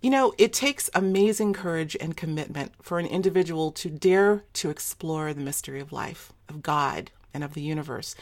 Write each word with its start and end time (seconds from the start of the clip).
You 0.00 0.10
know, 0.10 0.32
it 0.38 0.52
takes 0.52 0.88
amazing 0.94 1.54
courage 1.54 1.96
and 2.00 2.16
commitment 2.16 2.72
for 2.80 3.00
an 3.00 3.06
individual 3.06 3.72
to 3.72 3.90
dare 3.90 4.44
to 4.52 4.70
explore 4.70 5.34
the 5.34 5.40
mystery 5.40 5.80
of 5.80 5.90
life, 5.90 6.32
of 6.48 6.62
God, 6.62 7.10
and 7.34 7.42
of 7.42 7.54
the 7.54 7.62
universe. 7.62 8.14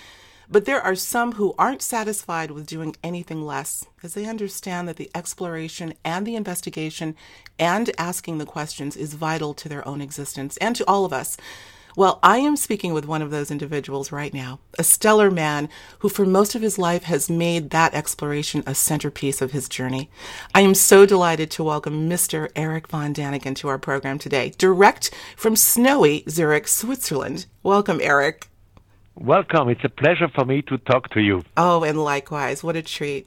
But 0.49 0.65
there 0.65 0.81
are 0.81 0.95
some 0.95 1.33
who 1.33 1.55
aren't 1.59 1.83
satisfied 1.83 2.51
with 2.51 2.67
doing 2.67 2.97
anything 3.03 3.43
less, 3.45 3.85
as 4.03 4.15
they 4.15 4.25
understand 4.25 4.89
that 4.89 4.97
the 4.97 5.11
exploration 5.15 5.93
and 6.03 6.27
the 6.27 6.37
investigation 6.37 7.15
and 7.59 7.91
asking 7.99 8.39
the 8.39 8.47
questions 8.47 8.97
is 8.97 9.13
vital 9.13 9.53
to 9.53 9.69
their 9.69 9.87
own 9.87 10.01
existence 10.01 10.57
and 10.59 10.75
to 10.77 10.89
all 10.89 11.05
of 11.05 11.13
us. 11.13 11.37
Well, 11.97 12.19
I 12.23 12.41
am 12.41 12.57
speaking 12.57 12.93
with 12.93 13.07
one 13.07 13.23
of 13.23 13.31
those 13.31 13.51
individuals 13.51 14.13
right 14.13 14.35
now, 14.35 14.61
a 14.79 14.85
stellar 14.85 15.31
man 15.31 15.71
who, 16.01 16.11
for 16.11 16.27
most 16.27 16.55
of 16.55 16.61
his 16.61 16.79
life, 16.79 17.05
has 17.05 17.31
made 17.31 17.71
that 17.71 17.95
exploration 17.95 18.63
a 18.67 18.75
centerpiece 18.75 19.41
of 19.41 19.53
his 19.53 19.67
journey. 19.67 20.11
I 20.55 20.61
am 20.61 20.75
so 20.75 21.07
delighted 21.07 21.51
to 21.53 21.65
welcome 21.65 22.07
Mr. 22.07 22.51
Eric 22.55 22.89
von 22.89 23.15
Daniken 23.15 23.57
to 23.57 23.69
our 23.69 23.79
program 23.79 24.19
today, 24.19 24.53
direct 24.59 25.11
from 25.39 25.57
snowy 25.57 26.23
Zurich, 26.29 26.69
Switzerland. 26.69 27.47
Welcome, 27.63 28.01
Eric. 28.03 28.51
Welcome. 29.15 29.71
It's 29.71 29.83
a 29.83 29.89
pleasure 29.89 30.29
for 30.35 30.45
me 30.45 30.61
to 30.69 30.77
talk 30.77 31.09
to 31.15 31.23
you. 31.23 31.45
Oh, 31.57 31.83
and 31.83 32.05
likewise. 32.05 32.63
What 32.63 32.77
a 32.77 32.83
treat. 32.83 33.27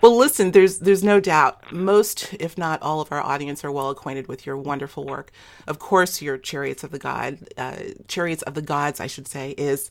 Well, 0.00 0.16
listen, 0.16 0.52
there's 0.52 0.78
there's 0.78 1.02
no 1.02 1.20
doubt 1.20 1.72
most, 1.72 2.34
if 2.38 2.56
not 2.56 2.82
all, 2.82 3.00
of 3.00 3.10
our 3.10 3.20
audience 3.22 3.64
are 3.64 3.72
well 3.72 3.90
acquainted 3.90 4.28
with 4.28 4.46
your 4.46 4.56
wonderful 4.56 5.04
work. 5.04 5.30
Of 5.66 5.78
course, 5.78 6.22
your 6.22 6.38
Chariots 6.38 6.84
of 6.84 6.90
the 6.90 6.98
God, 6.98 7.38
uh, 7.56 7.76
Chariots 8.08 8.42
of 8.42 8.54
the 8.54 8.62
Gods, 8.62 9.00
I 9.00 9.06
should 9.06 9.26
say, 9.26 9.54
is 9.58 9.90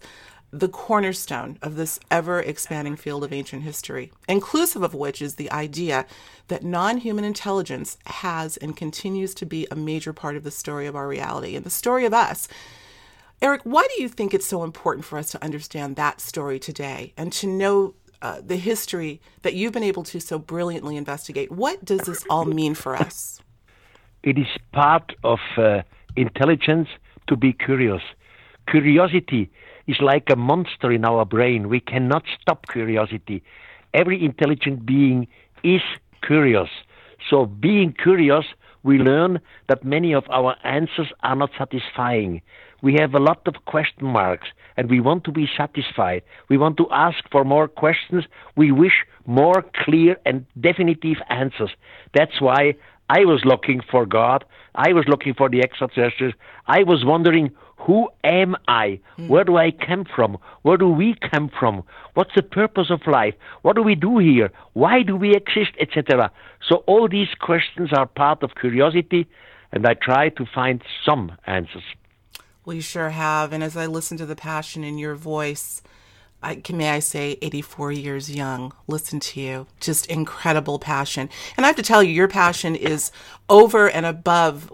the 0.51 0.69
cornerstone 0.69 1.57
of 1.61 1.75
this 1.75 1.99
ever 2.09 2.39
expanding 2.39 2.95
field 2.95 3.23
of 3.23 3.33
ancient 3.33 3.63
history, 3.63 4.11
inclusive 4.29 4.83
of 4.83 4.93
which 4.93 5.21
is 5.21 5.35
the 5.35 5.51
idea 5.51 6.05
that 6.47 6.63
non 6.63 6.97
human 6.97 7.25
intelligence 7.25 7.97
has 8.05 8.57
and 8.57 8.77
continues 8.77 9.33
to 9.35 9.45
be 9.45 9.67
a 9.69 9.75
major 9.75 10.13
part 10.13 10.35
of 10.35 10.43
the 10.43 10.51
story 10.51 10.87
of 10.87 10.95
our 10.95 11.07
reality 11.07 11.55
and 11.55 11.65
the 11.65 11.69
story 11.69 12.05
of 12.05 12.13
us. 12.13 12.47
Eric, 13.41 13.61
why 13.63 13.85
do 13.95 14.01
you 14.01 14.07
think 14.07 14.33
it's 14.33 14.45
so 14.45 14.63
important 14.63 15.05
for 15.05 15.19
us 15.19 15.29
to 15.31 15.43
understand 15.43 15.95
that 15.95 16.21
story 16.21 16.57
today 16.57 17.13
and 17.17 17.33
to 17.33 17.47
know 17.47 17.93
uh, 18.21 18.41
the 18.45 18.55
history 18.57 19.21
that 19.41 19.53
you've 19.53 19.73
been 19.73 19.83
able 19.83 20.03
to 20.03 20.19
so 20.19 20.39
brilliantly 20.39 20.97
investigate? 20.97 21.51
What 21.51 21.83
does 21.83 22.01
this 22.01 22.23
all 22.29 22.45
mean 22.45 22.73
for 22.75 22.95
us? 22.95 23.41
It 24.23 24.37
is 24.37 24.47
part 24.71 25.13
of 25.23 25.39
uh, 25.57 25.83
intelligence 26.15 26.87
to 27.27 27.35
be 27.35 27.53
curious. 27.53 28.01
Curiosity 28.67 29.51
is 29.87 29.97
like 30.01 30.29
a 30.29 30.35
monster 30.35 30.91
in 30.91 31.05
our 31.05 31.25
brain. 31.25 31.69
We 31.69 31.79
cannot 31.79 32.23
stop 32.41 32.67
curiosity. 32.67 33.43
Every 33.93 34.23
intelligent 34.23 34.85
being 34.85 35.27
is 35.63 35.81
curious. 36.23 36.69
So, 37.29 37.45
being 37.45 37.93
curious, 37.93 38.45
we 38.83 38.97
learn 38.97 39.39
that 39.67 39.83
many 39.83 40.13
of 40.13 40.25
our 40.29 40.55
answers 40.63 41.07
are 41.23 41.35
not 41.35 41.51
satisfying 41.57 42.41
we 42.85 42.93
have 43.01 43.15
a 43.15 43.19
lot 43.19 43.41
of 43.47 43.55
question 43.65 44.05
marks 44.05 44.49
and 44.77 44.91
we 44.91 44.99
want 44.99 45.23
to 45.23 45.31
be 45.31 45.49
satisfied. 45.57 46.21
We 46.49 46.57
want 46.59 46.77
to 46.77 46.87
ask 46.91 47.17
for 47.31 47.43
more 47.43 47.67
questions. 47.67 48.25
We 48.55 48.71
wish 48.71 48.97
more 49.25 49.65
clear 49.83 50.17
and 50.23 50.45
definitive 50.59 51.17
answers. 51.31 51.71
That's 52.13 52.39
why 52.39 52.75
I 53.09 53.21
was 53.25 53.41
looking 53.43 53.81
for 53.89 54.05
God. 54.05 54.45
I 54.75 54.93
was 54.93 55.05
looking 55.07 55.33
for 55.33 55.49
the 55.49 55.63
extraterrestrials. 55.63 56.35
I 56.67 56.83
was 56.83 57.03
wondering, 57.03 57.49
who 57.77 58.07
am 58.23 58.55
I? 58.67 58.99
Mm. 59.17 59.29
Where 59.29 59.43
do 59.43 59.57
I 59.57 59.71
come 59.71 60.05
from? 60.15 60.37
Where 60.61 60.77
do 60.77 60.87
we 60.87 61.15
come 61.31 61.49
from? 61.59 61.81
What's 62.13 62.35
the 62.35 62.43
purpose 62.43 62.91
of 62.91 63.01
life? 63.07 63.33
What 63.63 63.75
do 63.77 63.81
we 63.81 63.95
do 63.95 64.19
here? 64.19 64.51
Why 64.73 65.01
do 65.01 65.15
we 65.15 65.33
exist, 65.33 65.71
etc.? 65.79 66.31
So 66.69 66.83
all 66.85 67.09
these 67.09 67.33
questions 67.39 67.89
are 67.93 68.05
part 68.05 68.43
of 68.43 68.51
curiosity, 68.61 69.27
and 69.71 69.87
I 69.87 69.95
try 69.95 70.29
to 70.29 70.45
find 70.53 70.83
some 71.03 71.31
answers. 71.47 71.83
You 72.73 72.81
sure 72.81 73.09
have. 73.09 73.53
And 73.53 73.63
as 73.63 73.77
I 73.77 73.85
listen 73.85 74.17
to 74.17 74.25
the 74.25 74.35
passion 74.35 74.83
in 74.83 74.97
your 74.97 75.15
voice, 75.15 75.81
I, 76.41 76.61
may 76.71 76.89
I 76.91 76.99
say, 76.99 77.37
84 77.41 77.91
years 77.91 78.33
young. 78.33 78.73
Listen 78.87 79.19
to 79.19 79.41
you. 79.41 79.67
Just 79.79 80.05
incredible 80.07 80.77
passion. 80.77 81.29
And 81.57 81.65
I 81.65 81.67
have 81.67 81.75
to 81.77 81.83
tell 81.83 82.03
you, 82.03 82.11
your 82.11 82.27
passion 82.27 82.75
is 82.75 83.11
over 83.49 83.89
and 83.89 84.05
above 84.05 84.71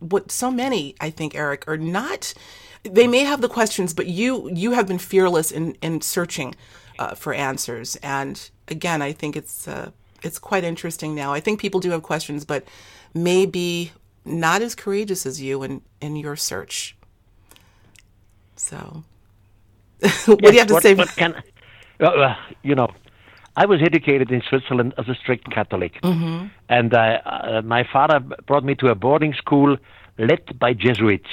what 0.00 0.32
so 0.32 0.50
many, 0.50 0.96
I 1.00 1.10
think, 1.10 1.34
Eric, 1.34 1.66
are 1.68 1.76
not. 1.76 2.34
They 2.82 3.06
may 3.06 3.20
have 3.20 3.40
the 3.40 3.48
questions, 3.48 3.94
but 3.94 4.08
you 4.08 4.50
you 4.52 4.72
have 4.72 4.86
been 4.86 4.98
fearless 4.98 5.50
in 5.50 5.76
in 5.80 6.00
searching 6.00 6.54
uh, 6.98 7.14
for 7.14 7.32
answers. 7.32 7.96
And 7.96 8.50
again, 8.68 9.00
I 9.00 9.12
think 9.12 9.36
it's 9.36 9.66
uh, 9.66 9.92
it's 10.22 10.38
quite 10.38 10.64
interesting 10.64 11.14
now. 11.14 11.32
I 11.32 11.40
think 11.40 11.60
people 11.60 11.80
do 11.80 11.90
have 11.92 12.02
questions, 12.02 12.44
but 12.44 12.64
maybe 13.14 13.92
not 14.24 14.62
as 14.62 14.74
courageous 14.74 15.24
as 15.26 15.40
you 15.40 15.62
in 15.62 15.82
in 16.00 16.16
your 16.16 16.36
search. 16.36 16.96
So, 18.56 19.04
what 20.00 20.12
yes, 20.26 20.26
do 20.26 20.52
you 20.52 20.58
have 20.58 20.68
to 20.68 20.74
what, 20.74 20.82
say? 20.82 20.94
What 20.94 21.08
can, 21.16 21.34
uh, 22.00 22.34
you 22.62 22.74
know, 22.74 22.88
I 23.56 23.66
was 23.66 23.80
educated 23.82 24.30
in 24.30 24.42
Switzerland 24.48 24.94
as 24.98 25.08
a 25.08 25.14
strict 25.14 25.50
Catholic, 25.50 26.00
mm-hmm. 26.02 26.46
and 26.68 26.94
uh, 26.94 27.18
uh, 27.24 27.62
my 27.62 27.86
father 27.92 28.20
brought 28.46 28.64
me 28.64 28.74
to 28.76 28.88
a 28.88 28.94
boarding 28.94 29.34
school 29.34 29.76
led 30.18 30.58
by 30.58 30.72
Jesuits. 30.72 31.28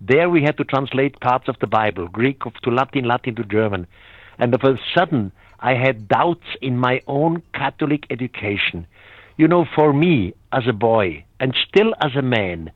There 0.00 0.28
we 0.28 0.42
had 0.42 0.56
to 0.58 0.64
translate 0.64 1.20
parts 1.20 1.48
of 1.48 1.56
the 1.60 1.66
Bible, 1.66 2.08
Greek 2.08 2.40
to 2.40 2.70
Latin, 2.70 3.06
Latin 3.06 3.34
to 3.36 3.44
German, 3.44 3.86
and 4.38 4.54
of 4.54 4.62
a 4.62 4.78
sudden 4.94 5.32
I 5.60 5.74
had 5.74 6.08
doubts 6.08 6.46
in 6.60 6.78
my 6.78 7.00
own 7.06 7.42
Catholic 7.54 8.04
education. 8.10 8.86
You 9.36 9.48
know, 9.48 9.66
for 9.74 9.92
me 9.92 10.34
as 10.52 10.66
a 10.66 10.72
boy 10.72 11.24
and 11.40 11.54
still 11.68 11.94
as 12.00 12.16
a 12.16 12.22
man, 12.22 12.70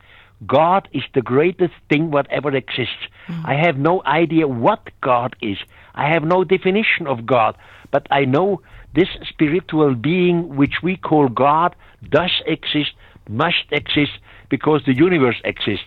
God 0.46 0.88
is 0.92 1.02
the 1.14 1.22
greatest 1.22 1.74
thing 1.88 2.10
whatever 2.10 2.54
exists. 2.54 3.06
Mm. 3.28 3.44
I 3.44 3.54
have 3.54 3.76
no 3.76 4.02
idea 4.04 4.48
what 4.48 4.88
God 5.00 5.36
is. 5.42 5.58
I 5.94 6.08
have 6.08 6.24
no 6.24 6.44
definition 6.44 7.06
of 7.06 7.26
God, 7.26 7.56
but 7.90 8.06
I 8.10 8.24
know 8.24 8.62
this 8.94 9.08
spiritual 9.28 9.94
being 9.94 10.56
which 10.56 10.82
we 10.82 10.96
call 10.96 11.28
God 11.28 11.76
does 12.08 12.32
exist, 12.46 12.92
must 13.28 13.64
exist, 13.70 14.12
because 14.48 14.82
the 14.84 14.96
universe 14.96 15.40
exists. 15.44 15.86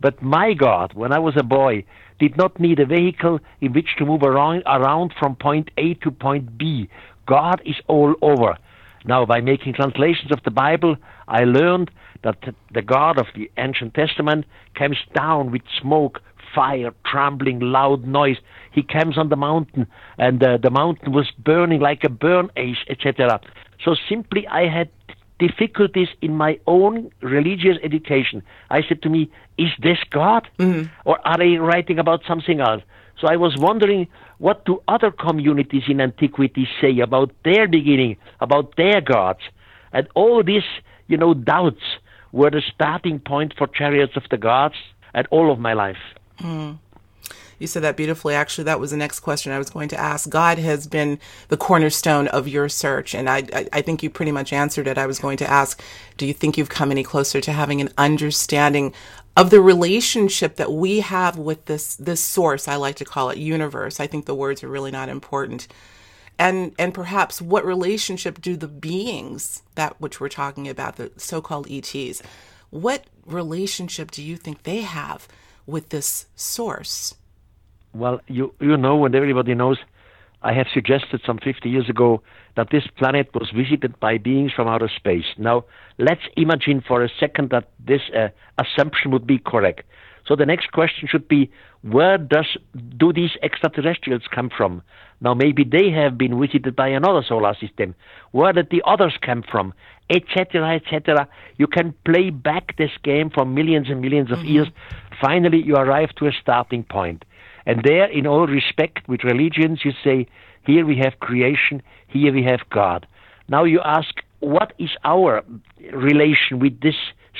But 0.00 0.22
my 0.22 0.52
God, 0.52 0.92
when 0.92 1.12
I 1.12 1.18
was 1.18 1.34
a 1.36 1.42
boy, 1.42 1.84
did 2.18 2.36
not 2.36 2.60
need 2.60 2.78
a 2.78 2.86
vehicle 2.86 3.40
in 3.60 3.72
which 3.72 3.96
to 3.98 4.04
move 4.04 4.22
around, 4.22 4.62
around 4.66 5.12
from 5.18 5.34
point 5.34 5.70
A 5.78 5.94
to 5.94 6.10
point 6.10 6.58
B. 6.58 6.88
God 7.26 7.62
is 7.64 7.76
all 7.88 8.14
over. 8.22 8.56
Now, 9.04 9.26
by 9.26 9.40
making 9.40 9.74
translations 9.74 10.30
of 10.30 10.42
the 10.44 10.50
Bible, 10.50 10.96
I 11.28 11.44
learned 11.44 11.90
that 12.24 12.54
the 12.72 12.82
God 12.82 13.18
of 13.18 13.26
the 13.34 13.50
ancient 13.56 13.94
Testament 13.94 14.44
comes 14.74 14.98
down 15.14 15.52
with 15.52 15.62
smoke, 15.80 16.20
fire, 16.54 16.92
trembling, 17.06 17.60
loud 17.60 18.04
noise. 18.04 18.38
He 18.72 18.82
comes 18.82 19.16
on 19.16 19.28
the 19.28 19.36
mountain, 19.36 19.86
and 20.18 20.42
uh, 20.42 20.58
the 20.58 20.70
mountain 20.70 21.12
was 21.12 21.30
burning 21.38 21.80
like 21.80 22.02
a 22.04 22.08
burn 22.08 22.50
ash, 22.56 22.84
etc. 22.88 23.40
So 23.84 23.94
simply, 24.08 24.46
I 24.48 24.68
had 24.68 24.88
difficulties 25.38 26.08
in 26.22 26.34
my 26.34 26.58
own 26.66 27.10
religious 27.20 27.76
education. 27.82 28.42
I 28.70 28.82
said 28.88 29.02
to 29.02 29.08
me, 29.08 29.30
"Is 29.58 29.70
this 29.80 29.98
God, 30.10 30.48
mm-hmm. 30.58 30.88
or 31.04 31.24
are 31.26 31.38
they 31.38 31.58
writing 31.58 31.98
about 31.98 32.22
something 32.26 32.60
else?" 32.60 32.82
So 33.20 33.28
I 33.28 33.36
was 33.36 33.56
wondering, 33.56 34.08
what 34.38 34.64
do 34.64 34.82
other 34.88 35.10
communities 35.12 35.84
in 35.88 36.00
antiquity 36.00 36.68
say 36.80 36.98
about 36.98 37.30
their 37.44 37.68
beginning, 37.68 38.16
about 38.40 38.76
their 38.76 39.00
gods, 39.00 39.40
and 39.92 40.08
all 40.14 40.42
these, 40.42 40.64
you 41.06 41.16
know, 41.16 41.32
doubts 41.32 41.84
were 42.34 42.50
the 42.50 42.62
starting 42.74 43.20
point 43.20 43.54
for 43.56 43.68
Chariots 43.68 44.16
of 44.16 44.24
the 44.28 44.36
Gods 44.36 44.74
at 45.14 45.26
all 45.30 45.52
of 45.52 45.60
my 45.60 45.72
life. 45.72 46.02
Mm. 46.40 46.78
You 47.60 47.68
said 47.68 47.84
that 47.84 47.96
beautifully. 47.96 48.34
Actually, 48.34 48.64
that 48.64 48.80
was 48.80 48.90
the 48.90 48.96
next 48.96 49.20
question 49.20 49.52
I 49.52 49.58
was 49.58 49.70
going 49.70 49.88
to 49.90 49.96
ask. 49.96 50.28
God 50.28 50.58
has 50.58 50.88
been 50.88 51.20
the 51.46 51.56
cornerstone 51.56 52.26
of 52.26 52.48
your 52.48 52.68
search, 52.68 53.14
and 53.14 53.30
I, 53.30 53.44
I, 53.52 53.68
I, 53.74 53.82
think 53.82 54.02
you 54.02 54.10
pretty 54.10 54.32
much 54.32 54.52
answered 54.52 54.88
it. 54.88 54.98
I 54.98 55.06
was 55.06 55.20
going 55.20 55.36
to 55.38 55.48
ask, 55.48 55.80
do 56.16 56.26
you 56.26 56.34
think 56.34 56.58
you've 56.58 56.68
come 56.68 56.90
any 56.90 57.04
closer 57.04 57.40
to 57.40 57.52
having 57.52 57.80
an 57.80 57.90
understanding 57.96 58.92
of 59.36 59.50
the 59.50 59.60
relationship 59.60 60.56
that 60.56 60.72
we 60.72 61.00
have 61.00 61.38
with 61.38 61.66
this 61.66 61.94
this 61.94 62.20
source? 62.20 62.66
I 62.66 62.74
like 62.74 62.96
to 62.96 63.04
call 63.04 63.30
it 63.30 63.38
universe. 63.38 64.00
I 64.00 64.08
think 64.08 64.26
the 64.26 64.34
words 64.34 64.64
are 64.64 64.68
really 64.68 64.90
not 64.90 65.08
important 65.08 65.68
and 66.38 66.72
and 66.78 66.94
perhaps 66.94 67.40
what 67.40 67.64
relationship 67.64 68.40
do 68.40 68.56
the 68.56 68.68
beings 68.68 69.62
that 69.74 70.00
which 70.00 70.20
we're 70.20 70.28
talking 70.28 70.68
about 70.68 70.96
the 70.96 71.10
so-called 71.16 71.70
ETs 71.70 72.22
what 72.70 73.04
relationship 73.26 74.10
do 74.10 74.22
you 74.22 74.36
think 74.36 74.62
they 74.62 74.82
have 74.82 75.28
with 75.66 75.88
this 75.90 76.26
source 76.34 77.14
well 77.92 78.20
you 78.26 78.52
you 78.60 78.76
know 78.76 79.04
and 79.04 79.14
everybody 79.14 79.54
knows 79.54 79.78
I 80.44 80.52
have 80.52 80.66
suggested 80.72 81.22
some 81.24 81.38
50 81.38 81.70
years 81.70 81.88
ago 81.88 82.22
that 82.56 82.68
this 82.70 82.86
planet 82.98 83.30
was 83.34 83.50
visited 83.50 83.98
by 83.98 84.18
beings 84.18 84.52
from 84.52 84.68
outer 84.68 84.90
space. 84.94 85.24
Now, 85.38 85.64
let's 85.96 86.20
imagine 86.36 86.84
for 86.86 87.02
a 87.02 87.08
second 87.18 87.48
that 87.48 87.70
this 87.78 88.02
uh, 88.14 88.28
assumption 88.58 89.10
would 89.10 89.26
be 89.26 89.38
correct. 89.38 89.84
So 90.26 90.36
the 90.36 90.46
next 90.46 90.72
question 90.72 91.08
should 91.08 91.28
be, 91.28 91.50
where 91.82 92.16
does 92.16 92.56
do 92.96 93.12
these 93.12 93.32
extraterrestrials 93.42 94.22
come 94.34 94.50
from? 94.54 94.82
Now 95.20 95.34
maybe 95.34 95.64
they 95.64 95.90
have 95.90 96.16
been 96.16 96.40
visited 96.40 96.74
by 96.74 96.88
another 96.88 97.22
solar 97.26 97.54
system. 97.54 97.94
Where 98.32 98.52
did 98.52 98.70
the 98.70 98.82
others 98.86 99.14
come 99.20 99.42
from? 99.42 99.74
Etc. 100.10 100.74
Etc. 100.76 101.28
You 101.56 101.66
can 101.66 101.94
play 102.04 102.30
back 102.30 102.76
this 102.76 102.90
game 103.02 103.30
for 103.30 103.44
millions 103.44 103.88
and 103.90 104.00
millions 104.00 104.30
of 104.30 104.38
mm-hmm. 104.38 104.48
years. 104.48 104.68
Finally, 105.20 105.62
you 105.62 105.76
arrive 105.76 106.10
to 106.16 106.26
a 106.26 106.32
starting 106.32 106.84
point. 106.84 107.24
And 107.66 107.82
there, 107.82 108.06
in 108.06 108.26
all 108.26 108.46
respect, 108.46 109.08
with 109.08 109.24
religions, 109.24 109.80
you 109.84 109.92
say, 110.02 110.26
here 110.66 110.84
we 110.84 110.96
have 110.98 111.20
creation, 111.20 111.82
here 112.08 112.32
we 112.32 112.42
have 112.44 112.60
God. 112.70 113.06
Now 113.48 113.64
you 113.64 113.80
ask, 113.84 114.14
what 114.40 114.72
is 114.78 114.90
our 115.04 115.42
relation 115.92 116.58
with 116.58 116.80
this 116.80 116.96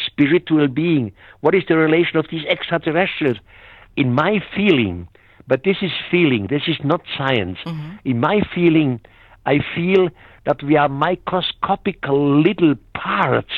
spiritual 0.07 0.69
being? 0.69 1.13
What 1.41 1.55
is 1.55 1.65
the 1.69 1.77
relation 1.77 2.17
of 2.17 2.27
these 2.31 2.45
extraterrestrials? 2.47 3.39
In 3.97 4.13
my 4.13 4.41
feeling, 4.55 5.09
but 5.47 5.63
this 5.65 5.77
is 5.83 5.91
feeling, 6.11 6.49
this 6.49 6.63
is 6.67 6.77
not 6.83 7.03
science. 7.17 7.59
Mm-hmm. 7.65 7.97
In 8.05 8.21
my 8.21 8.41
feeling, 8.55 9.01
I 9.47 9.61
feel 9.75 10.09
that 10.47 10.63
we 10.63 10.77
are 10.77 10.89
microscopical 10.89 12.41
little 12.41 12.75
parts 12.95 13.53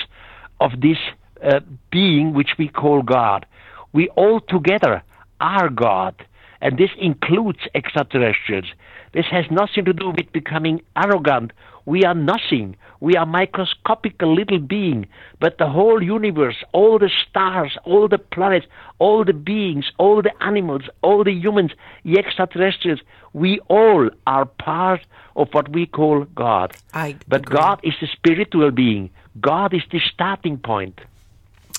of 0.61 0.81
this 0.81 0.99
uh, 1.43 1.61
being 1.91 2.35
which 2.35 2.51
we 2.59 2.69
call 2.69 3.03
God. 3.03 3.47
We 3.93 4.09
all 4.11 4.41
together 4.41 5.03
are 5.41 5.69
God, 5.69 6.15
and 6.61 6.79
this 6.79 6.91
includes 6.99 7.61
extraterrestrials. 7.75 8.67
This 9.13 9.27
has 9.31 9.45
nothing 9.51 9.85
to 9.85 9.93
do 9.93 10.11
with 10.11 10.33
becoming 10.33 10.83
arrogant 10.97 11.53
we 11.87 12.05
are 12.05 12.15
nothing. 12.15 12.77
We 13.01 13.17
are 13.17 13.25
microscopic 13.25 14.21
little 14.21 14.59
being, 14.59 15.07
but 15.39 15.59
the 15.59 15.69
whole 15.69 16.03
universe, 16.03 16.57
all 16.73 16.99
the 16.99 17.11
stars, 17.29 17.79
all 17.85 18.09
the 18.09 18.19
planets, 18.19 18.67
all 18.99 19.25
the 19.25 19.33
beings, 19.33 19.93
all 19.99 20.21
the 20.21 20.33
animals, 20.43 20.83
all 21.03 21.23
the 21.23 21.33
humans, 21.33 21.73
the 22.05 22.19
extraterrestrials, 22.19 23.01
we 23.33 23.61
all 23.69 24.11
are 24.27 24.47
part 24.47 25.01
of 25.37 25.49
what 25.53 25.69
we 25.71 25.87
call 25.87 26.25
God. 26.35 26.77
I 26.93 27.17
but 27.29 27.43
agree. 27.43 27.57
God 27.57 27.81
is 27.85 27.95
the 28.01 28.09
spiritual 28.09 28.71
being. 28.71 29.11
God 29.41 29.73
is 29.73 29.83
the 29.93 30.01
starting 30.01 30.59
point. 30.59 31.01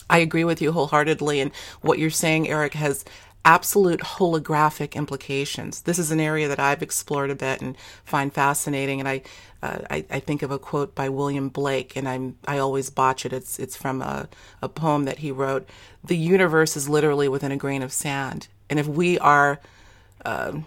I 0.09 0.19
agree 0.19 0.45
with 0.45 0.61
you 0.61 0.71
wholeheartedly. 0.71 1.41
And 1.41 1.51
what 1.81 1.99
you're 1.99 2.09
saying, 2.09 2.47
Eric, 2.47 2.75
has 2.75 3.03
absolute 3.47 4.01
holographic 4.01 4.93
implications. 4.93 5.81
This 5.83 5.97
is 5.97 6.11
an 6.11 6.19
area 6.19 6.49
that 6.49 6.59
I've 6.59 6.81
explored 6.81 7.31
a 7.31 7.35
bit 7.35 7.61
and 7.61 7.77
find 8.03 8.31
fascinating. 8.33 8.99
And 8.99 9.07
I, 9.07 9.21
uh, 9.63 9.79
I, 9.89 10.05
I, 10.11 10.19
think 10.19 10.41
of 10.41 10.51
a 10.51 10.59
quote 10.59 10.93
by 10.93 11.07
William 11.07 11.47
Blake, 11.47 11.95
and 11.95 12.09
I'm 12.09 12.35
I 12.45 12.57
always 12.57 12.89
botch 12.89 13.25
it. 13.25 13.31
It's 13.31 13.57
it's 13.57 13.77
from 13.77 14.01
a, 14.01 14.27
a 14.61 14.67
poem 14.67 15.05
that 15.05 15.19
he 15.19 15.31
wrote. 15.31 15.67
The 16.03 16.17
universe 16.17 16.75
is 16.75 16.89
literally 16.89 17.29
within 17.29 17.53
a 17.53 17.57
grain 17.57 17.81
of 17.81 17.93
sand, 17.93 18.49
and 18.69 18.79
if 18.79 18.87
we 18.87 19.17
are 19.19 19.61
uh, 20.25 20.59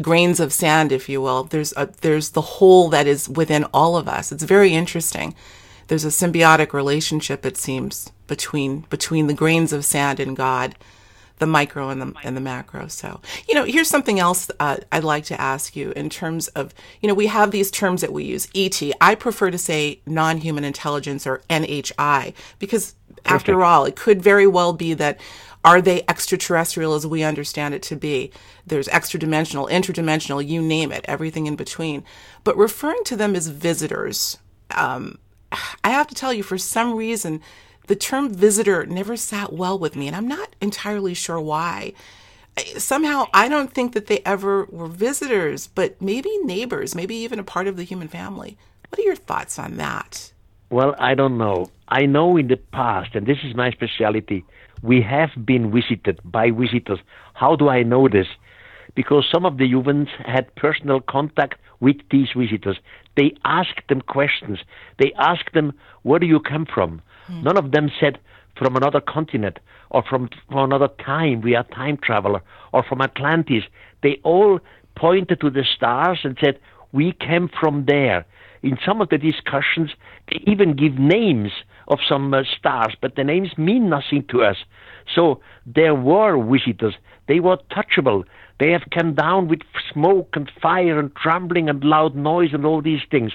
grains 0.00 0.38
of 0.38 0.52
sand, 0.52 0.92
if 0.92 1.08
you 1.08 1.20
will, 1.20 1.42
there's 1.42 1.74
a, 1.76 1.90
there's 2.02 2.30
the 2.30 2.40
whole 2.40 2.88
that 2.90 3.08
is 3.08 3.28
within 3.28 3.64
all 3.74 3.96
of 3.96 4.06
us. 4.06 4.30
It's 4.30 4.44
very 4.44 4.72
interesting. 4.72 5.34
There's 5.88 6.04
a 6.04 6.08
symbiotic 6.08 6.72
relationship, 6.72 7.44
it 7.44 7.56
seems, 7.56 8.12
between 8.28 8.86
between 8.90 9.26
the 9.26 9.34
grains 9.34 9.72
of 9.72 9.84
sand 9.84 10.20
and 10.20 10.36
God 10.36 10.76
the 11.42 11.46
micro 11.48 11.88
and 11.88 12.00
the 12.00 12.14
and 12.22 12.36
the 12.36 12.40
macro. 12.40 12.86
So, 12.86 13.20
you 13.48 13.54
know, 13.56 13.64
here's 13.64 13.88
something 13.88 14.20
else 14.20 14.48
uh, 14.60 14.76
I'd 14.92 15.02
like 15.02 15.24
to 15.24 15.40
ask 15.40 15.74
you 15.74 15.90
in 15.96 16.08
terms 16.08 16.46
of, 16.48 16.72
you 17.00 17.08
know, 17.08 17.14
we 17.14 17.26
have 17.26 17.50
these 17.50 17.68
terms 17.68 18.00
that 18.02 18.12
we 18.12 18.22
use. 18.22 18.46
ET. 18.54 18.80
I 19.00 19.16
prefer 19.16 19.50
to 19.50 19.58
say 19.58 20.00
non-human 20.06 20.62
intelligence 20.62 21.26
or 21.26 21.42
NHI 21.50 22.32
because, 22.60 22.94
Perfect. 23.08 23.26
after 23.26 23.64
all, 23.64 23.84
it 23.86 23.96
could 23.96 24.22
very 24.22 24.46
well 24.46 24.72
be 24.72 24.94
that 24.94 25.18
are 25.64 25.82
they 25.82 26.04
extraterrestrial 26.08 26.94
as 26.94 27.08
we 27.08 27.24
understand 27.24 27.74
it 27.74 27.82
to 27.84 27.96
be? 27.96 28.30
There's 28.64 28.88
extra 28.88 29.18
dimensional, 29.18 29.66
interdimensional, 29.66 30.46
you 30.46 30.62
name 30.62 30.92
it, 30.92 31.04
everything 31.08 31.48
in 31.48 31.56
between. 31.56 32.04
But 32.44 32.56
referring 32.56 33.02
to 33.06 33.16
them 33.16 33.34
as 33.34 33.48
visitors, 33.48 34.38
um, 34.70 35.18
I 35.82 35.90
have 35.90 36.06
to 36.06 36.14
tell 36.14 36.32
you, 36.32 36.44
for 36.44 36.58
some 36.58 36.94
reason, 36.94 37.40
the 37.86 37.96
term 37.96 38.32
visitor 38.32 38.86
never 38.86 39.16
sat 39.16 39.52
well 39.52 39.78
with 39.78 39.96
me, 39.96 40.06
and 40.06 40.16
I'm 40.16 40.28
not 40.28 40.54
entirely 40.60 41.14
sure 41.14 41.40
why. 41.40 41.92
Somehow, 42.76 43.26
I 43.32 43.48
don't 43.48 43.72
think 43.72 43.94
that 43.94 44.06
they 44.06 44.20
ever 44.24 44.66
were 44.70 44.86
visitors, 44.86 45.66
but 45.66 46.00
maybe 46.00 46.30
neighbors, 46.42 46.94
maybe 46.94 47.14
even 47.16 47.38
a 47.38 47.44
part 47.44 47.66
of 47.66 47.76
the 47.76 47.84
human 47.84 48.08
family. 48.08 48.58
What 48.88 48.98
are 48.98 49.02
your 49.02 49.16
thoughts 49.16 49.58
on 49.58 49.78
that? 49.78 50.32
Well, 50.70 50.94
I 50.98 51.14
don't 51.14 51.38
know. 51.38 51.70
I 51.88 52.06
know 52.06 52.36
in 52.36 52.48
the 52.48 52.56
past, 52.56 53.14
and 53.14 53.26
this 53.26 53.38
is 53.42 53.54
my 53.54 53.70
specialty, 53.70 54.44
we 54.82 55.00
have 55.02 55.30
been 55.44 55.70
visited 55.72 56.20
by 56.24 56.50
visitors. 56.50 56.98
How 57.34 57.56
do 57.56 57.68
I 57.68 57.82
know 57.82 58.08
this? 58.08 58.26
Because 58.94 59.26
some 59.32 59.46
of 59.46 59.56
the 59.56 59.66
humans 59.66 60.08
had 60.24 60.54
personal 60.54 61.00
contact 61.00 61.58
with 61.80 61.96
these 62.10 62.28
visitors. 62.36 62.78
They 63.16 63.34
asked 63.44 63.88
them 63.88 64.02
questions. 64.02 64.58
They 64.98 65.12
asked 65.18 65.52
them, 65.54 65.72
Where 66.02 66.18
do 66.18 66.26
you 66.26 66.40
come 66.40 66.66
from? 66.66 67.02
Mm. 67.30 67.42
None 67.44 67.56
of 67.56 67.72
them 67.72 67.90
said 68.00 68.18
from 68.56 68.76
another 68.76 69.00
continent 69.00 69.58
or 69.90 70.02
from, 70.02 70.28
from 70.48 70.64
another 70.64 70.88
time, 71.04 71.42
we 71.42 71.54
are 71.54 71.64
time 71.64 71.98
traveler, 72.02 72.40
or 72.72 72.82
from 72.82 73.02
Atlantis. 73.02 73.64
They 74.02 74.18
all 74.24 74.58
pointed 74.96 75.40
to 75.40 75.50
the 75.50 75.64
stars 75.64 76.20
and 76.24 76.36
said, 76.42 76.58
we 76.92 77.12
came 77.12 77.48
from 77.60 77.84
there. 77.86 78.24
In 78.62 78.78
some 78.84 79.00
of 79.00 79.08
the 79.08 79.18
discussions, 79.18 79.90
they 80.30 80.42
even 80.46 80.76
give 80.76 80.94
names 80.94 81.50
of 81.88 81.98
some 82.06 82.32
uh, 82.32 82.42
stars, 82.58 82.94
but 83.00 83.16
the 83.16 83.24
names 83.24 83.58
mean 83.58 83.90
nothing 83.90 84.24
to 84.30 84.42
us. 84.42 84.56
So 85.12 85.40
there 85.66 85.94
were 85.94 86.42
visitors. 86.42 86.94
They 87.28 87.40
were 87.40 87.58
touchable. 87.70 88.24
They 88.60 88.70
have 88.70 88.82
come 88.92 89.14
down 89.14 89.48
with 89.48 89.60
smoke 89.92 90.30
and 90.34 90.50
fire 90.60 90.98
and 90.98 91.14
trembling 91.16 91.68
and 91.68 91.82
loud 91.82 92.14
noise 92.14 92.50
and 92.52 92.64
all 92.64 92.80
these 92.80 93.02
things. 93.10 93.32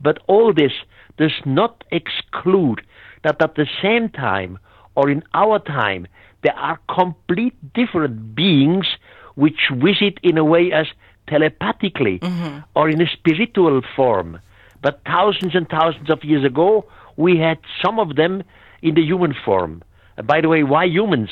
But 0.00 0.18
all 0.26 0.52
this 0.52 0.72
does 1.16 1.32
not 1.46 1.82
exclude 1.90 2.82
that 3.26 3.42
at 3.42 3.56
the 3.56 3.66
same 3.82 4.08
time 4.08 4.58
or 4.94 5.10
in 5.10 5.22
our 5.34 5.58
time 5.58 6.06
there 6.42 6.56
are 6.56 6.78
complete 6.88 7.56
different 7.74 8.34
beings 8.34 8.86
which 9.34 9.60
visit 9.72 10.18
in 10.22 10.38
a 10.38 10.44
way 10.44 10.72
as 10.72 10.86
telepathically 11.28 12.18
mm-hmm. 12.20 12.58
or 12.76 12.88
in 12.88 13.00
a 13.02 13.06
spiritual 13.12 13.82
form. 13.96 14.38
But 14.80 15.00
thousands 15.04 15.54
and 15.54 15.68
thousands 15.68 16.08
of 16.08 16.22
years 16.22 16.44
ago, 16.44 16.86
we 17.16 17.38
had 17.38 17.58
some 17.84 17.98
of 17.98 18.14
them 18.14 18.44
in 18.80 18.94
the 18.94 19.02
human 19.02 19.34
form. 19.44 19.82
And 20.16 20.26
by 20.26 20.40
the 20.40 20.48
way, 20.48 20.62
why 20.62 20.84
humans? 20.84 21.30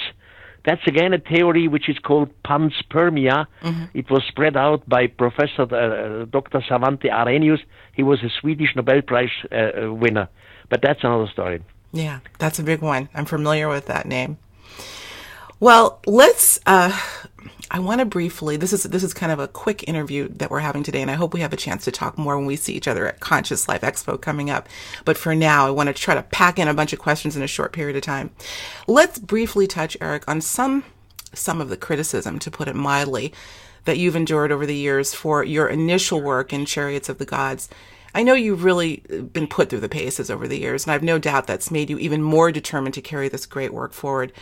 That's 0.66 0.84
again 0.86 1.12
a 1.12 1.18
theory 1.18 1.68
which 1.68 1.88
is 1.88 1.98
called 1.98 2.30
panspermia. 2.44 3.46
Mm-hmm. 3.62 3.84
It 3.94 4.10
was 4.10 4.22
spread 4.26 4.56
out 4.56 4.88
by 4.88 5.06
Professor 5.06 5.62
uh, 5.62 6.24
Dr. 6.24 6.60
Svante 6.68 7.08
Arrhenius. 7.12 7.60
He 7.92 8.02
was 8.02 8.18
a 8.22 8.30
Swedish 8.40 8.74
Nobel 8.74 9.02
Prize 9.02 9.28
uh, 9.52 9.92
winner. 9.92 10.28
But 10.70 10.80
that's 10.82 11.04
another 11.04 11.28
story. 11.30 11.62
Yeah, 11.94 12.18
that's 12.38 12.58
a 12.58 12.64
big 12.64 12.82
one. 12.82 13.08
I'm 13.14 13.24
familiar 13.24 13.68
with 13.68 13.86
that 13.86 14.04
name. 14.04 14.36
Well, 15.60 16.00
let's. 16.06 16.58
Uh, 16.66 16.98
I 17.70 17.78
want 17.78 18.00
to 18.00 18.04
briefly. 18.04 18.56
This 18.56 18.72
is 18.72 18.82
this 18.82 19.04
is 19.04 19.14
kind 19.14 19.30
of 19.30 19.38
a 19.38 19.46
quick 19.46 19.86
interview 19.88 20.26
that 20.28 20.50
we're 20.50 20.58
having 20.58 20.82
today, 20.82 21.02
and 21.02 21.10
I 21.10 21.14
hope 21.14 21.32
we 21.32 21.40
have 21.40 21.52
a 21.52 21.56
chance 21.56 21.84
to 21.84 21.92
talk 21.92 22.18
more 22.18 22.36
when 22.36 22.46
we 22.46 22.56
see 22.56 22.74
each 22.74 22.88
other 22.88 23.06
at 23.06 23.20
Conscious 23.20 23.68
Life 23.68 23.82
Expo 23.82 24.20
coming 24.20 24.50
up. 24.50 24.68
But 25.04 25.16
for 25.16 25.36
now, 25.36 25.68
I 25.68 25.70
want 25.70 25.86
to 25.86 25.92
try 25.92 26.16
to 26.16 26.24
pack 26.24 26.58
in 26.58 26.66
a 26.66 26.74
bunch 26.74 26.92
of 26.92 26.98
questions 26.98 27.36
in 27.36 27.42
a 27.44 27.46
short 27.46 27.72
period 27.72 27.96
of 27.96 28.02
time. 28.02 28.30
Let's 28.88 29.20
briefly 29.20 29.68
touch, 29.68 29.96
Eric, 30.00 30.24
on 30.26 30.40
some 30.40 30.82
some 31.32 31.60
of 31.60 31.68
the 31.68 31.76
criticism, 31.76 32.40
to 32.40 32.50
put 32.50 32.66
it 32.66 32.74
mildly, 32.74 33.32
that 33.84 33.98
you've 33.98 34.16
endured 34.16 34.50
over 34.50 34.66
the 34.66 34.76
years 34.76 35.14
for 35.14 35.44
your 35.44 35.68
initial 35.68 36.20
work 36.20 36.52
in 36.52 36.66
Chariots 36.66 37.08
of 37.08 37.18
the 37.18 37.24
Gods 37.24 37.68
I 38.14 38.22
know 38.22 38.34
you've 38.34 38.64
really 38.64 39.02
uh, 39.12 39.22
been 39.22 39.46
put 39.46 39.68
through 39.68 39.80
the 39.80 39.88
paces 39.88 40.30
over 40.30 40.46
the 40.46 40.58
years, 40.58 40.84
and 40.84 40.92
I've 40.92 41.02
no 41.02 41.18
doubt 41.18 41.46
that's 41.46 41.70
made 41.70 41.90
you 41.90 41.98
even 41.98 42.22
more 42.22 42.52
determined 42.52 42.94
to 42.94 43.02
carry 43.02 43.28
this 43.28 43.46
great 43.46 43.74
work 43.74 43.92
forward. 43.92 44.32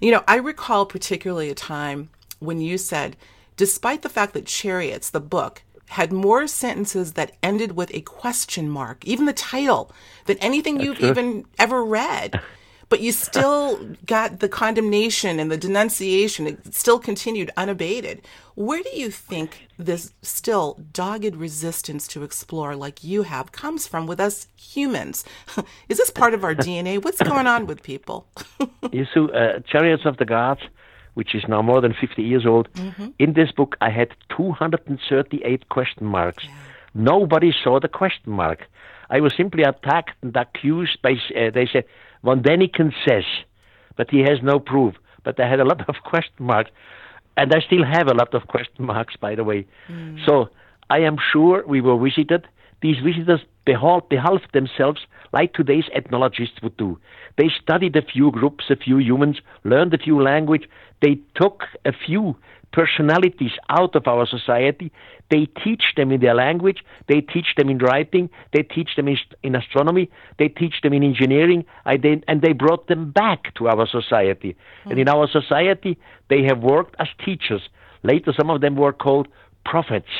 You 0.00 0.10
know, 0.10 0.22
I 0.28 0.36
recall 0.36 0.84
particularly 0.86 1.50
a 1.50 1.54
time 1.54 2.10
when 2.40 2.60
you 2.60 2.76
said, 2.76 3.16
despite 3.56 4.02
the 4.02 4.08
fact 4.08 4.34
that 4.34 4.46
Chariots, 4.46 5.10
the 5.10 5.20
book, 5.20 5.62
had 5.90 6.12
more 6.12 6.46
sentences 6.46 7.12
that 7.12 7.36
ended 7.42 7.76
with 7.76 7.94
a 7.94 8.00
question 8.00 8.68
mark, 8.68 9.04
even 9.04 9.26
the 9.26 9.32
title, 9.32 9.92
than 10.24 10.38
anything 10.38 10.80
you've 10.80 11.00
even 11.00 11.44
ever 11.58 11.84
read 11.84 12.40
but 12.92 13.00
you 13.00 13.10
still 13.10 13.78
got 14.04 14.40
the 14.40 14.50
condemnation 14.50 15.40
and 15.40 15.50
the 15.50 15.56
denunciation. 15.56 16.46
It 16.46 16.74
still 16.74 16.98
continued 16.98 17.50
unabated. 17.56 18.20
Where 18.54 18.82
do 18.82 18.90
you 18.94 19.10
think 19.10 19.66
this 19.78 20.12
still 20.20 20.78
dogged 20.92 21.34
resistance 21.34 22.06
to 22.08 22.22
explore, 22.22 22.76
like 22.76 23.02
you 23.02 23.22
have, 23.22 23.50
comes 23.50 23.86
from 23.86 24.06
with 24.06 24.20
us 24.20 24.46
humans? 24.56 25.24
Is 25.88 25.96
this 25.96 26.10
part 26.10 26.34
of 26.34 26.44
our 26.44 26.54
DNA? 26.54 27.02
What's 27.02 27.22
going 27.22 27.46
on 27.46 27.66
with 27.66 27.82
people? 27.82 28.26
you 28.92 29.06
see, 29.06 29.20
uh, 29.20 29.60
Chariots 29.60 30.04
of 30.04 30.18
the 30.18 30.26
Gods, 30.26 30.60
which 31.14 31.34
is 31.34 31.44
now 31.48 31.62
more 31.62 31.80
than 31.80 31.94
50 31.98 32.22
years 32.22 32.44
old, 32.44 32.70
mm-hmm. 32.74 33.08
in 33.18 33.32
this 33.32 33.50
book 33.52 33.74
I 33.80 33.88
had 33.88 34.10
238 34.36 35.70
question 35.70 36.04
marks. 36.04 36.44
Yeah. 36.44 36.50
Nobody 36.92 37.54
saw 37.64 37.80
the 37.80 37.88
question 37.88 38.32
mark. 38.32 38.66
I 39.08 39.20
was 39.20 39.34
simply 39.34 39.62
attacked 39.62 40.16
and 40.20 40.36
accused 40.36 41.00
by, 41.00 41.12
uh, 41.12 41.50
they 41.50 41.66
said, 41.72 41.84
Von 42.22 42.42
Däniken 42.42 42.92
says, 43.06 43.24
but 43.96 44.10
he 44.10 44.20
has 44.20 44.38
no 44.42 44.58
proof. 44.58 44.94
but 45.24 45.38
I 45.38 45.48
had 45.48 45.60
a 45.60 45.64
lot 45.64 45.88
of 45.88 45.96
question 46.04 46.46
marks, 46.46 46.70
and 47.36 47.52
I 47.54 47.60
still 47.60 47.84
have 47.84 48.08
a 48.08 48.14
lot 48.14 48.34
of 48.34 48.46
question 48.48 48.84
marks, 48.84 49.16
by 49.16 49.34
the 49.34 49.44
way. 49.44 49.66
Hmm. 49.86 50.18
So 50.26 50.48
I 50.90 50.98
am 51.00 51.16
sure 51.32 51.64
we 51.66 51.80
were 51.80 51.98
visited. 51.98 52.46
These 52.82 52.98
visitors 52.98 53.40
behold, 53.64 54.08
behaved 54.08 54.48
themselves 54.52 55.00
like 55.32 55.54
today's 55.54 55.84
ethnologists 55.94 56.60
would 56.62 56.76
do. 56.76 56.98
They 57.38 57.48
studied 57.62 57.96
a 57.96 58.02
few 58.02 58.30
groups, 58.30 58.64
a 58.70 58.76
few 58.76 58.98
humans, 58.98 59.40
learned 59.64 59.94
a 59.94 59.98
few 59.98 60.20
language. 60.20 60.68
They 61.00 61.20
took 61.34 61.64
a 61.84 61.92
few 61.92 62.36
personalities 62.72 63.52
out 63.68 63.94
of 63.94 64.06
our 64.06 64.26
society. 64.26 64.90
They 65.30 65.46
teach 65.62 65.84
them 65.96 66.10
in 66.10 66.20
their 66.20 66.34
language. 66.34 66.84
They 67.08 67.20
teach 67.20 67.54
them 67.56 67.68
in 67.68 67.78
writing. 67.78 68.30
They 68.52 68.62
teach 68.62 68.96
them 68.96 69.08
in, 69.08 69.18
in 69.42 69.54
astronomy. 69.54 70.10
They 70.38 70.48
teach 70.48 70.80
them 70.82 70.92
in 70.92 71.02
engineering. 71.02 71.64
And 71.84 72.42
they 72.42 72.52
brought 72.52 72.88
them 72.88 73.10
back 73.10 73.54
to 73.56 73.68
our 73.68 73.86
society. 73.86 74.56
Hmm. 74.84 74.90
And 74.90 74.98
in 75.00 75.08
our 75.08 75.28
society, 75.28 75.98
they 76.28 76.42
have 76.44 76.58
worked 76.58 76.96
as 76.98 77.08
teachers. 77.24 77.62
Later, 78.02 78.32
some 78.36 78.50
of 78.50 78.60
them 78.60 78.76
were 78.76 78.92
called 78.92 79.28
prophets. 79.64 80.10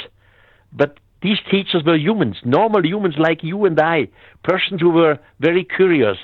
But 0.72 0.98
these 1.22 1.38
teachers 1.50 1.82
were 1.84 1.96
humans, 1.96 2.36
normal 2.44 2.84
humans 2.84 3.14
like 3.18 3.44
you 3.44 3.64
and 3.64 3.78
I, 3.80 4.08
persons 4.42 4.80
who 4.80 4.90
were 4.90 5.18
very 5.40 5.64
curious. 5.64 6.18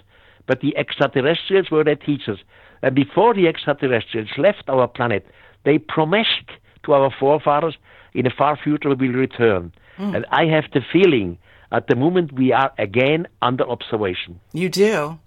But 0.47 0.61
the 0.61 0.76
extraterrestrials 0.76 1.70
were 1.70 1.85
their 1.85 1.94
teachers. 1.94 2.38
And 2.82 2.94
before 2.94 3.35
the 3.35 3.49
extraterrestrials 3.49 4.30
left 4.38 4.64
our 4.68 4.88
planet, 4.88 5.26
they 5.65 5.79
promised 5.79 6.50
to 6.85 6.93
our 6.93 7.11
forefathers 7.19 7.77
in 8.15 8.25
the 8.25 8.31
far 8.31 8.57
future 8.57 8.95
we 8.95 9.09
will 9.09 9.19
return. 9.19 9.73
And 9.99 10.27
I 10.31 10.45
have 10.47 10.65
the 10.73 10.81
feeling 10.93 11.38
at 11.73 11.88
the 11.88 11.97
moment 11.97 12.33
we 12.33 12.53
are 12.53 12.73
again 12.79 13.27
under 13.43 13.69
observation. 13.69 14.41
You 14.53 14.69
do. 14.69 15.19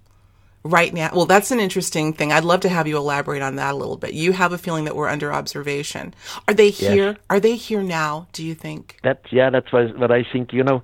Right 0.64 0.94
now. 0.94 1.10
Well, 1.14 1.26
that's 1.26 1.52
an 1.52 1.60
interesting 1.60 2.14
thing. 2.14 2.32
I'd 2.32 2.44
love 2.44 2.62
to 2.62 2.70
have 2.70 2.88
you 2.88 2.96
elaborate 2.96 3.42
on 3.42 3.56
that 3.56 3.74
a 3.74 3.78
little 3.78 3.98
bit. 3.98 4.14
You 4.14 4.32
have 4.32 4.54
a 4.54 4.58
feeling 4.60 4.86
that 4.86 4.96
we're 4.96 5.10
under 5.10 5.34
observation. 5.34 6.14
Are 6.48 6.54
they 6.54 6.70
here? 6.70 7.18
Are 7.32 7.40
they 7.40 7.56
here 7.56 7.82
now, 7.82 8.28
do 8.32 8.46
you 8.46 8.54
think? 8.54 9.00
That 9.04 9.22
yeah, 9.32 9.50
that's 9.50 9.74
what, 9.74 9.98
what 9.98 10.12
I 10.12 10.24
think. 10.32 10.54
You 10.54 10.64
know, 10.64 10.84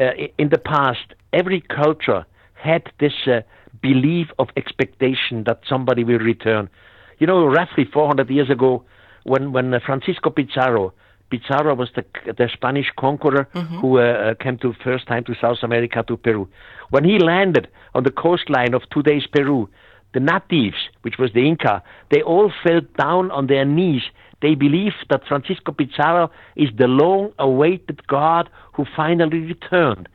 uh, 0.00 0.10
in 0.38 0.48
the 0.48 0.58
past, 0.58 1.14
every 1.32 1.60
culture 1.60 2.26
had 2.54 2.90
this 2.98 3.14
uh, 3.26 3.42
belief 3.80 4.28
of 4.40 4.48
expectation 4.56 5.44
that 5.44 5.60
somebody 5.68 6.02
will 6.02 6.18
return. 6.18 6.68
You 7.18 7.26
know, 7.26 7.46
roughly 7.46 7.84
400 7.84 8.28
years 8.30 8.50
ago, 8.50 8.84
when 9.24 9.52
when 9.52 9.74
uh, 9.74 9.80
Francisco 9.84 10.30
Pizarro, 10.30 10.92
Pizarro 11.30 11.74
was 11.74 11.90
the 11.96 12.04
the 12.26 12.48
Spanish 12.52 12.90
conqueror 12.96 13.48
who 13.80 13.98
uh, 13.98 14.02
uh, 14.02 14.34
came 14.34 14.58
to 14.58 14.74
first 14.84 15.06
time 15.06 15.24
to 15.24 15.34
South 15.40 15.58
America 15.62 16.04
to 16.06 16.16
Peru. 16.16 16.48
When 16.90 17.04
he 17.04 17.18
landed 17.18 17.68
on 17.94 18.04
the 18.04 18.12
coastline 18.12 18.74
of 18.74 18.82
today's 18.90 19.26
Peru, 19.26 19.68
the 20.14 20.20
natives, 20.20 20.76
which 21.02 21.18
was 21.18 21.32
the 21.32 21.46
Inca, 21.46 21.82
they 22.10 22.22
all 22.22 22.52
fell 22.62 22.80
down 22.98 23.30
on 23.30 23.48
their 23.48 23.64
knees. 23.64 24.02
They 24.40 24.54
believed 24.54 25.06
that 25.10 25.26
Francisco 25.26 25.72
Pizarro 25.72 26.30
is 26.54 26.68
the 26.76 26.86
long 26.86 27.32
awaited 27.38 28.06
God 28.06 28.48
who 28.74 28.84
finally 28.94 29.40
returned. 29.40 30.08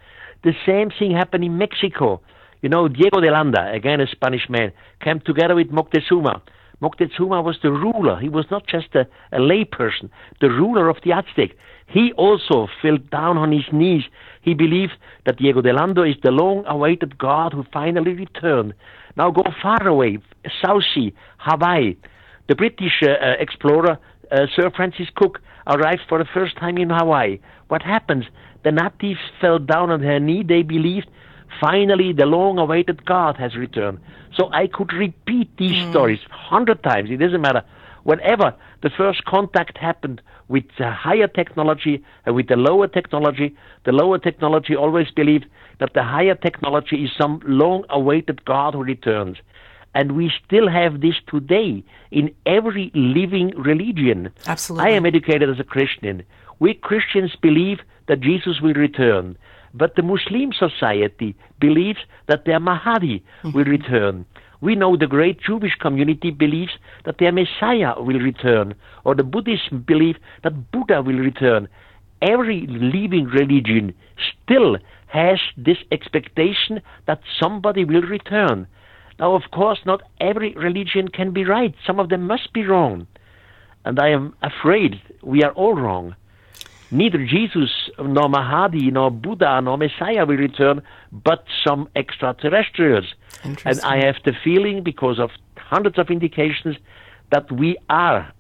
The 0.43 0.53
same 0.65 0.89
thing 0.97 1.11
happened 1.11 1.43
in 1.43 1.57
Mexico. 1.57 2.21
You 2.61 2.69
know, 2.69 2.87
Diego 2.87 3.19
de 3.19 3.31
Landa, 3.31 3.71
again 3.71 3.99
a 3.99 4.07
Spanish 4.07 4.49
man, 4.49 4.71
came 5.01 5.19
together 5.19 5.55
with 5.55 5.71
Moctezuma. 5.71 6.41
Moctezuma 6.81 7.43
was 7.43 7.57
the 7.61 7.71
ruler. 7.71 8.19
He 8.19 8.29
was 8.29 8.45
not 8.49 8.65
just 8.67 8.95
a, 8.95 9.07
a 9.31 9.39
layperson, 9.39 10.09
the 10.39 10.49
ruler 10.49 10.89
of 10.89 10.97
the 11.03 11.11
Aztec. 11.11 11.51
He 11.87 12.11
also 12.13 12.67
fell 12.81 12.97
down 12.97 13.37
on 13.37 13.51
his 13.51 13.65
knees. 13.71 14.03
He 14.41 14.53
believed 14.53 14.93
that 15.25 15.37
Diego 15.37 15.61
de 15.61 15.73
Landa 15.73 16.03
is 16.03 16.15
the 16.23 16.31
long 16.31 16.63
awaited 16.65 17.17
God 17.17 17.53
who 17.53 17.65
finally 17.71 18.13
returned. 18.13 18.73
Now 19.15 19.29
go 19.29 19.43
far 19.61 19.85
away, 19.87 20.17
South 20.65 20.83
Sea, 20.93 21.13
Hawaii. 21.37 21.95
The 22.47 22.55
British 22.55 23.03
uh, 23.03 23.11
uh, 23.11 23.33
explorer 23.39 23.99
uh, 24.31 24.47
Sir 24.55 24.71
Francis 24.75 25.07
Cook 25.15 25.39
arrived 25.67 26.01
for 26.09 26.17
the 26.17 26.29
first 26.33 26.57
time 26.57 26.77
in 26.77 26.89
Hawaii. 26.89 27.39
What 27.67 27.81
happens? 27.81 28.25
The 28.63 28.71
natives 28.71 29.19
fell 29.39 29.59
down 29.59 29.91
on 29.91 30.01
their 30.01 30.19
knee. 30.19 30.43
They 30.47 30.63
believed 30.63 31.07
finally 31.59 32.13
the 32.13 32.25
long 32.25 32.57
awaited 32.57 33.05
God 33.05 33.37
has 33.37 33.55
returned. 33.55 33.99
So 34.35 34.49
I 34.53 34.67
could 34.67 34.93
repeat 34.93 35.49
these 35.57 35.83
hmm. 35.83 35.91
stories 35.91 36.19
hundred 36.29 36.83
times. 36.83 37.09
It 37.09 37.17
doesn't 37.17 37.41
matter. 37.41 37.63
Whenever 38.03 38.55
the 38.81 38.89
first 38.89 39.25
contact 39.25 39.77
happened 39.77 40.21
with 40.47 40.63
the 40.77 40.89
higher 40.89 41.27
technology 41.27 42.03
and 42.25 42.35
with 42.35 42.47
the 42.47 42.55
lower 42.55 42.87
technology, 42.87 43.55
the 43.85 43.91
lower 43.91 44.17
technology 44.17 44.75
always 44.75 45.11
believed 45.11 45.45
that 45.79 45.93
the 45.93 46.03
higher 46.03 46.35
technology 46.35 47.03
is 47.03 47.11
some 47.17 47.41
long 47.45 47.83
awaited 47.89 48.43
God 48.45 48.73
who 48.73 48.83
returns. 48.83 49.37
And 49.93 50.13
we 50.13 50.31
still 50.45 50.69
have 50.69 51.01
this 51.01 51.15
today 51.27 51.83
in 52.11 52.33
every 52.45 52.91
living 52.95 53.49
religion. 53.57 54.31
Absolutely. 54.47 54.89
I 54.89 54.95
am 54.95 55.05
educated 55.05 55.49
as 55.49 55.59
a 55.59 55.65
Christian. 55.65 56.23
We 56.59 56.73
Christians 56.73 57.35
believe 57.41 57.79
that 58.07 58.21
Jesus 58.21 58.61
will 58.61 58.73
return. 58.73 59.37
But 59.73 59.95
the 59.95 60.03
Muslim 60.03 60.51
society 60.53 61.35
believes 61.59 61.99
that 62.27 62.45
their 62.45 62.59
Mahdi 62.59 63.23
mhm. 63.43 63.53
will 63.53 63.65
return. 63.65 64.25
We 64.61 64.75
know 64.75 64.95
the 64.95 65.07
great 65.07 65.41
Jewish 65.41 65.75
community 65.75 66.29
believes 66.29 66.73
that 67.05 67.17
their 67.17 67.31
Messiah 67.31 67.99
will 67.99 68.19
return, 68.19 68.75
or 69.03 69.15
the 69.15 69.23
Buddhists 69.23 69.69
believe 69.69 70.17
that 70.43 70.71
Buddha 70.71 71.01
will 71.01 71.17
return. 71.17 71.67
Every 72.21 72.67
living 72.67 73.25
religion 73.25 73.95
still 74.31 74.77
has 75.07 75.39
this 75.57 75.79
expectation 75.91 76.81
that 77.07 77.21
somebody 77.41 77.83
will 77.83 78.03
return. 78.03 78.67
Now, 79.19 79.33
of 79.33 79.49
course, 79.51 79.79
not 79.85 80.03
every 80.19 80.53
religion 80.53 81.07
can 81.07 81.31
be 81.31 81.43
right. 81.43 81.73
Some 81.85 81.99
of 81.99 82.09
them 82.09 82.27
must 82.27 82.53
be 82.53 82.65
wrong. 82.65 83.07
And 83.83 83.99
I 83.99 84.09
am 84.09 84.35
afraid 84.43 85.01
we 85.23 85.41
are 85.43 85.51
all 85.53 85.73
wrong. 85.73 86.15
Neither 86.91 87.25
Jesus, 87.25 87.69
nor 87.97 88.27
Mahdi, 88.27 88.91
nor 88.91 89.09
Buddha, 89.11 89.61
nor 89.61 89.77
Messiah 89.77 90.25
will 90.25 90.35
return, 90.35 90.81
but 91.11 91.45
some 91.65 91.87
extraterrestrials. 91.95 93.13
And 93.65 93.79
I 93.81 94.05
have 94.05 94.17
the 94.25 94.33
feeling, 94.43 94.83
because 94.83 95.17
of 95.17 95.29
hundreds 95.57 95.97
of 95.97 96.09
indications, 96.09 96.75
that 97.31 97.49
we 97.49 97.77
are 97.89 98.31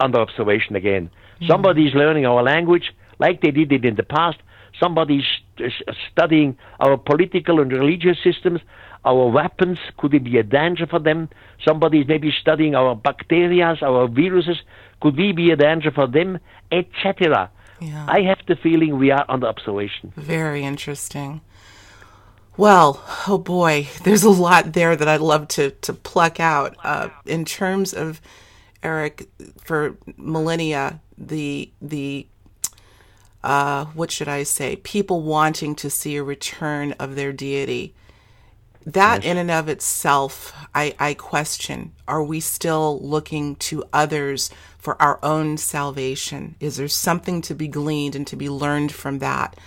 under 0.00 0.18
observation 0.18 0.74
again. 0.74 1.10
Hmm. 1.38 1.46
Somebody 1.46 1.86
is 1.86 1.94
learning 1.94 2.26
our 2.26 2.42
language 2.42 2.92
like 3.18 3.40
they 3.40 3.52
did 3.52 3.72
it 3.72 3.84
in 3.84 3.94
the 3.94 4.02
past. 4.02 4.38
Somebody 4.80 5.18
is 5.18 5.24
is 5.58 5.72
studying 6.12 6.58
our 6.80 6.98
political 6.98 7.60
and 7.60 7.72
religious 7.72 8.18
systems, 8.22 8.60
our 9.06 9.28
weapons. 9.28 9.78
Could 9.96 10.12
it 10.12 10.24
be 10.24 10.36
a 10.36 10.42
danger 10.42 10.86
for 10.86 10.98
them? 10.98 11.30
Somebody 11.64 12.00
is 12.00 12.08
maybe 12.08 12.30
studying 12.38 12.74
our 12.74 12.94
bacteria, 12.94 13.76
our 13.80 14.06
viruses. 14.06 14.58
Could 15.00 15.16
we 15.16 15.32
be 15.32 15.50
a 15.50 15.56
danger 15.56 15.90
for 15.90 16.06
them, 16.06 16.38
etc. 16.70 17.50
Yeah. 17.80 18.06
I 18.08 18.22
have 18.22 18.38
the 18.46 18.56
feeling 18.56 18.98
we 18.98 19.10
are 19.10 19.24
under 19.28 19.46
observation. 19.46 20.12
Very 20.16 20.62
interesting. 20.64 21.42
Well, 22.56 23.04
oh 23.28 23.38
boy, 23.38 23.88
there's 24.04 24.24
a 24.24 24.30
lot 24.30 24.72
there 24.72 24.96
that 24.96 25.08
I'd 25.08 25.20
love 25.20 25.48
to 25.48 25.72
to 25.72 25.92
pluck 25.92 26.40
out. 26.40 26.76
Uh, 26.82 27.10
in 27.26 27.44
terms 27.44 27.92
of 27.92 28.20
Eric, 28.82 29.28
for 29.62 29.96
millennia, 30.16 31.00
the 31.18 31.70
the 31.82 32.26
uh, 33.44 33.84
what 33.86 34.10
should 34.10 34.28
I 34.28 34.42
say? 34.42 34.76
People 34.76 35.22
wanting 35.22 35.74
to 35.76 35.90
see 35.90 36.16
a 36.16 36.22
return 36.22 36.92
of 36.98 37.14
their 37.14 37.32
deity. 37.32 37.94
That 38.84 39.24
in 39.24 39.36
and 39.36 39.50
of 39.50 39.68
itself, 39.68 40.52
I, 40.74 40.94
I 40.98 41.14
question. 41.14 41.92
Are 42.06 42.22
we 42.22 42.38
still 42.38 43.00
looking 43.00 43.56
to 43.56 43.84
others 43.92 44.50
for 44.86 45.02
our 45.02 45.18
own 45.24 45.56
salvation? 45.56 46.54
Is 46.60 46.76
there 46.76 46.86
something 46.86 47.42
to 47.42 47.54
be 47.56 47.66
gleaned 47.66 48.14
and 48.14 48.24
to 48.28 48.36
be 48.36 48.48
learned 48.48 48.92
from 48.92 49.18
that? 49.18 49.58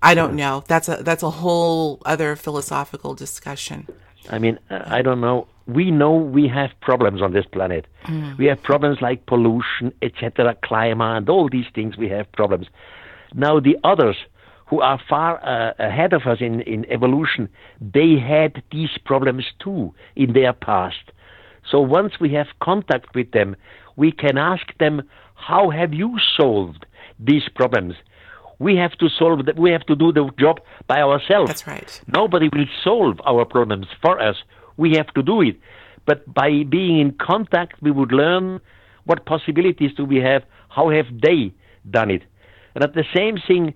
I 0.00 0.14
don't 0.14 0.36
know. 0.36 0.62
That's 0.68 0.88
a 0.88 1.02
that's 1.08 1.24
a 1.24 1.34
whole 1.42 2.00
other 2.06 2.36
philosophical 2.36 3.14
discussion. 3.14 3.88
I 4.30 4.38
mean, 4.38 4.56
uh, 4.70 4.82
I 4.98 5.02
don't 5.02 5.20
know. 5.20 5.48
We 5.66 5.90
know 5.90 6.12
we 6.14 6.46
have 6.46 6.70
problems 6.80 7.20
on 7.20 7.32
this 7.32 7.46
planet. 7.46 7.88
We 8.38 8.46
have 8.46 8.62
problems 8.62 8.98
like 9.02 9.26
pollution, 9.26 9.92
etc., 10.02 10.54
climate, 10.62 11.16
and 11.16 11.28
all 11.28 11.48
these 11.48 11.70
things. 11.74 11.96
We 11.96 12.08
have 12.10 12.30
problems. 12.30 12.66
Now, 13.34 13.58
the 13.58 13.76
others 13.82 14.18
who 14.68 14.80
are 14.80 15.00
far 15.08 15.30
uh, 15.44 15.72
ahead 15.90 16.12
of 16.12 16.22
us 16.32 16.38
in, 16.40 16.60
in 16.60 16.80
evolution, 16.96 17.48
they 17.80 18.12
had 18.34 18.62
these 18.70 18.94
problems 19.04 19.46
too 19.58 19.92
in 20.14 20.32
their 20.32 20.52
past. 20.52 21.04
So 21.70 21.80
once 21.80 22.12
we 22.20 22.32
have 22.32 22.46
contact 22.62 23.14
with 23.14 23.32
them, 23.32 23.56
we 23.98 24.10
can 24.12 24.38
ask 24.38 24.66
them, 24.78 24.94
"How 25.34 25.64
have 25.78 25.92
you 25.92 26.10
solved 26.38 26.86
these 27.28 27.46
problems?" 27.60 27.94
We 28.66 28.72
have 28.76 28.94
to 29.02 29.08
solve 29.20 29.44
that. 29.46 29.56
We 29.64 29.70
have 29.76 29.86
to 29.86 29.96
do 30.04 30.08
the 30.18 30.24
job 30.44 30.56
by 30.92 30.98
ourselves. 31.08 31.48
That's 31.50 31.66
right. 31.66 31.92
Nobody 32.20 32.48
will 32.54 32.68
solve 32.86 33.20
our 33.30 33.44
problems 33.44 33.86
for 34.02 34.14
us. 34.28 34.36
We 34.76 34.88
have 34.98 35.10
to 35.18 35.22
do 35.22 35.36
it. 35.42 35.56
But 36.08 36.18
by 36.40 36.50
being 36.78 36.96
in 37.04 37.10
contact, 37.30 37.74
we 37.82 37.90
would 37.90 38.12
learn 38.12 38.60
what 39.08 39.26
possibilities 39.26 39.92
do 39.96 40.04
we 40.04 40.18
have, 40.30 40.42
how 40.76 40.86
have 40.90 41.08
they 41.26 41.52
done 41.98 42.10
it. 42.10 42.22
And 42.74 42.82
at 42.84 42.94
the 42.94 43.04
same 43.14 43.36
thing, 43.48 43.74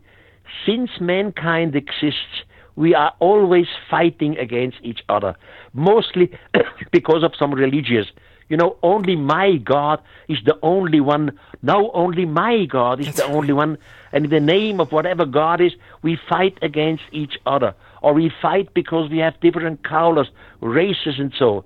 since 0.67 0.91
mankind 1.01 1.75
exists, 1.77 2.35
we 2.77 2.95
are 2.95 3.13
always 3.19 3.67
fighting 3.91 4.37
against 4.39 4.79
each 4.83 5.01
other, 5.09 5.35
mostly 5.73 6.31
because 6.91 7.23
of 7.23 7.33
some 7.39 7.53
religious, 7.53 8.07
You 8.53 8.59
know, 8.59 8.77
only 8.83 9.17
my 9.17 9.57
God 9.57 10.03
is 10.29 10.37
the 10.45 10.59
only 10.63 11.01
one. 11.01 11.39
Now 11.63 11.91
only 11.93 12.27
my 12.27 12.67
God 12.67 13.01
is 13.01 13.15
the 13.17 13.25
only 13.25 13.55
one. 13.55 13.79
And 14.13 14.27
in 14.27 14.31
the 14.31 14.41
name 14.41 14.79
of 14.79 14.93
whatever 14.93 15.25
God 15.25 15.63
is, 15.63 15.73
we 16.03 16.19
fight 16.29 16.59
against 16.61 17.05
each 17.13 17.39
other. 17.47 17.75
Or 18.03 18.13
we 18.13 18.31
fight 18.43 18.75
because 18.75 19.11
we 19.11 19.17
have 19.21 19.41
different 19.41 19.83
colors, 19.85 20.29
races, 20.61 21.15
and 21.19 21.33
so. 21.39 21.65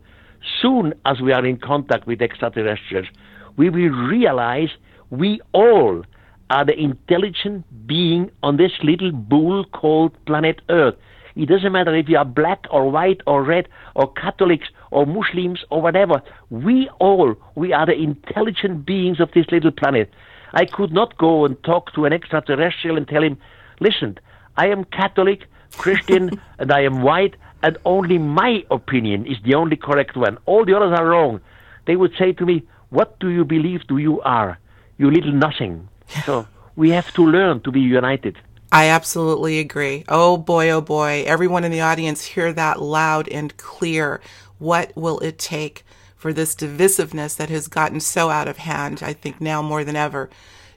Soon 0.62 0.95
as 1.05 1.21
we 1.21 1.33
are 1.33 1.45
in 1.45 1.57
contact 1.57 2.07
with 2.07 2.23
extraterrestrials, 2.23 3.09
we 3.57 3.69
will 3.69 3.90
realize 3.90 4.69
we 5.11 5.40
all 5.52 6.05
are 6.50 6.64
the 6.64 6.78
intelligent 6.78 7.64
being 7.88 8.31
on 8.45 8.59
this 8.59 8.71
little 8.85 9.11
bowl 9.11 9.64
called 9.64 10.12
planet 10.25 10.61
Earth. 10.69 10.95
It 11.35 11.49
doesn't 11.49 11.73
matter 11.73 11.95
if 11.97 12.09
you 12.09 12.16
are 12.16 12.25
black 12.25 12.64
or 12.71 12.90
white 12.90 13.23
or 13.26 13.43
red 13.43 13.69
or 13.97 14.12
Catholics 14.12 14.69
or 14.97 15.05
Muslims 15.05 15.62
or 15.69 15.83
whatever. 15.83 16.23
We 16.49 16.88
all, 16.99 17.35
we 17.55 17.75
are 17.75 17.85
the 17.85 17.93
intelligent 17.93 18.87
beings 18.87 19.21
of 19.21 19.31
this 19.33 19.45
little 19.53 19.71
planet. 19.71 20.11
I 20.55 20.65
could 20.65 20.91
not 20.91 21.19
go 21.19 21.45
and 21.45 21.62
talk 21.62 21.93
to 21.95 22.07
an 22.07 22.15
extraterrestrial 22.15 22.97
and 22.97 23.07
tell 23.07 23.23
him, 23.23 23.37
listen, 23.79 24.19
I 24.57 24.69
am 24.69 24.85
Catholic, 24.85 25.49
Christian, 25.73 26.41
and 26.59 26.73
I 26.73 26.81
am 26.81 27.03
white, 27.03 27.35
and 27.62 27.76
only 27.85 28.17
my 28.17 28.65
opinion 28.71 29.26
is 29.26 29.37
the 29.45 29.55
only 29.55 29.76
correct 29.76 30.17
one. 30.17 30.38
All 30.47 30.65
the 30.65 30.75
others 30.75 30.99
are 30.99 31.07
wrong. 31.07 31.41
They 31.87 31.97
would 31.97 32.15
say 32.19 32.33
to 32.33 32.47
me, 32.47 32.62
what 32.88 33.19
do 33.21 33.29
you 33.29 33.45
believe 33.45 33.87
do 33.87 33.99
you 33.99 34.23
are? 34.23 34.59
You 34.97 35.11
little 35.11 35.33
nothing. 35.33 35.88
So 36.25 36.47
we 36.75 36.88
have 36.91 37.12
to 37.15 37.23
learn 37.23 37.61
to 37.61 37.71
be 37.71 37.81
united. 37.81 38.38
I 38.73 38.88
absolutely 38.88 39.59
agree. 39.59 40.05
Oh 40.09 40.37
boy, 40.37 40.71
oh 40.71 40.81
boy. 40.81 41.25
Everyone 41.26 41.65
in 41.65 41.73
the 41.73 41.81
audience 41.81 42.25
hear 42.25 42.53
that 42.53 42.83
loud 42.83 43.29
and 43.29 43.57
clear. 43.57 44.21
What 44.59 44.93
will 44.97 45.19
it 45.21 45.39
take 45.39 45.85
for 46.17 46.33
this 46.33 46.55
divisiveness 46.55 47.37
that 47.37 47.51
has 47.51 47.69
gotten 47.69 48.01
so 48.01 48.31
out 48.31 48.49
of 48.49 48.59
hand, 48.59 49.03
I 49.03 49.13
think 49.13 49.41
now 49.41 49.63
more 49.63 49.85
than 49.85 49.97
ever, 49.97 50.31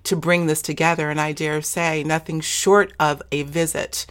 to 0.04 0.16
bring 0.16 0.48
this 0.48 0.62
together? 0.62 1.10
And 1.10 1.20
I 1.20 1.32
dare 1.32 1.62
say 1.62 2.04
nothing 2.04 2.42
short 2.42 2.94
of 3.00 3.22
a 3.32 3.44
visit, 3.44 4.06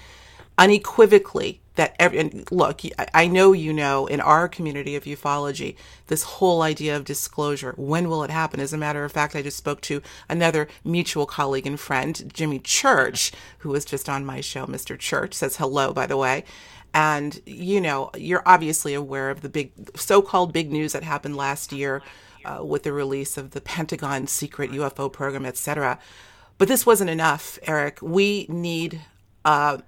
unequivocally, 0.57 1.61
that 1.77 1.95
every, 2.01 2.19
and 2.19 2.51
look, 2.51 2.81
I- 3.15 3.29
know 3.29 3.53
you 3.53 3.73
know 3.73 4.07
in 4.07 4.21
our 4.21 4.49
community 4.49 4.97
of 4.97 5.05
ufology, 5.05 5.77
this 6.09 6.25
whole 6.25 6.63
idea 6.63 6.97
of 6.97 7.05
disclosure. 7.05 7.73
When 7.77 8.09
will 8.09 8.25
it 8.25 8.31
happen? 8.31 8.59
As 8.59 8.73
a 8.73 8.77
matter 8.79 9.05
of 9.05 9.13
fact, 9.13 9.37
I 9.37 9.43
just 9.43 9.57
spoke 9.57 9.81
to 9.83 10.03
another 10.29 10.67
mutual 10.83 11.25
colleague 11.25 11.69
and 11.69 11.79
friend, 11.79 12.29
Jimmy 12.35 12.59
Church, 12.59 13.31
who 13.59 13.69
was 13.69 13.85
just 13.85 14.09
on 14.09 14.27
my 14.27 14.41
show. 14.41 14.67
Mr. 14.67 14.99
Church 14.99 15.35
says 15.35 15.59
hello, 15.59 15.93
by 15.93 16.07
the 16.07 16.17
way. 16.17 16.43
And, 16.99 17.41
you 17.47 17.81
know, 17.81 18.11
you're 18.17 18.43
obviously 18.45 18.93
aware 18.93 19.31
of 19.31 19.41
the 19.43 19.49
big, 19.49 19.71
so 19.97 20.21
called 20.21 20.53
big 20.53 20.73
news 20.73 20.95
that 20.95 21.05
happened 21.05 21.37
last 21.37 21.73
year 21.73 22.03
uh, 22.45 22.65
with 22.65 22.83
the 22.83 22.93
release 22.93 23.39
of 23.39 23.53
the 23.53 23.61
Pentagon 23.61 24.27
secret 24.27 24.73
UFO 24.73 25.13
program, 25.13 25.47
et 25.47 25.57
cetera. 25.57 26.01
But 26.59 26.67
this 26.67 26.85
wasn't 26.85 27.11
enough, 27.11 27.57
Eric. 27.63 28.01
We 28.03 28.47
need 28.49 29.01
uh, 29.45 29.79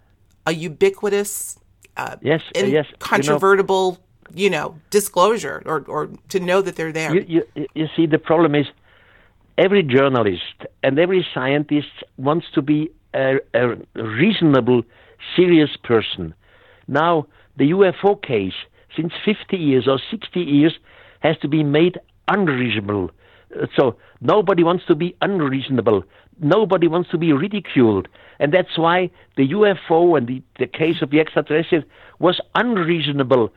a 0.47 0.52
ubiquitous, 0.52 1.59
uh, 1.97 2.14
Yes, 2.23 2.43
uh, 2.55 2.61
yes. 2.61 2.69
You 2.69 2.73
know- 2.73 2.88
incontrovertible, 2.93 3.99
you 4.33 4.49
know, 4.49 4.76
disclosure 4.90 5.64
or, 5.67 5.85
or 5.88 6.11
to 6.29 6.38
know 6.38 6.62
that 6.62 6.76
they're 6.76 6.93
there. 6.93 7.12
You, 7.12 7.45
you, 7.57 7.67
you 7.75 7.88
see, 7.97 8.07
the 8.07 8.21
problem 8.21 8.55
is 8.55 8.67
every 9.59 9.83
journalist 9.83 10.55
and 10.85 10.97
every 10.97 11.26
scientist 11.35 11.88
wants 12.19 12.47
to 12.55 12.62
be 12.62 12.88
a, 13.14 13.40
a 13.52 13.75
reasonable, 13.97 14.85
serious 15.35 15.76
person. 15.83 16.35
Now, 16.91 17.29
the 17.57 17.71
UFO 17.71 18.21
case, 18.21 18.59
since 18.97 19.13
50 19.25 19.57
years 19.57 19.87
or 19.87 20.01
60 20.11 20.41
years, 20.41 20.77
has 21.21 21.39
to 21.39 21.49
be 21.49 21.63
made 21.63 21.99
unreasonable. 22.29 23.11
Uh, 23.55 23.67
So 23.77 23.97
nobody 24.21 24.65
wants 24.65 24.85
to 24.87 24.95
be 24.97 25.15
unreasonable. 25.23 26.03
Nobody 26.41 26.89
wants 26.89 27.11
to 27.11 27.19
be 27.19 27.33
ridiculed. 27.33 28.09
And 28.41 28.53
that's 28.53 28.77
why 28.77 29.11
the 29.37 29.49
UFO 29.59 30.17
and 30.19 30.27
the, 30.27 30.43
the 30.59 30.67
case 30.67 31.01
of 31.01 31.11
the 31.11 31.21
extraterrestrials 31.21 31.85
was 32.19 32.41
unreasonable. 32.55 33.53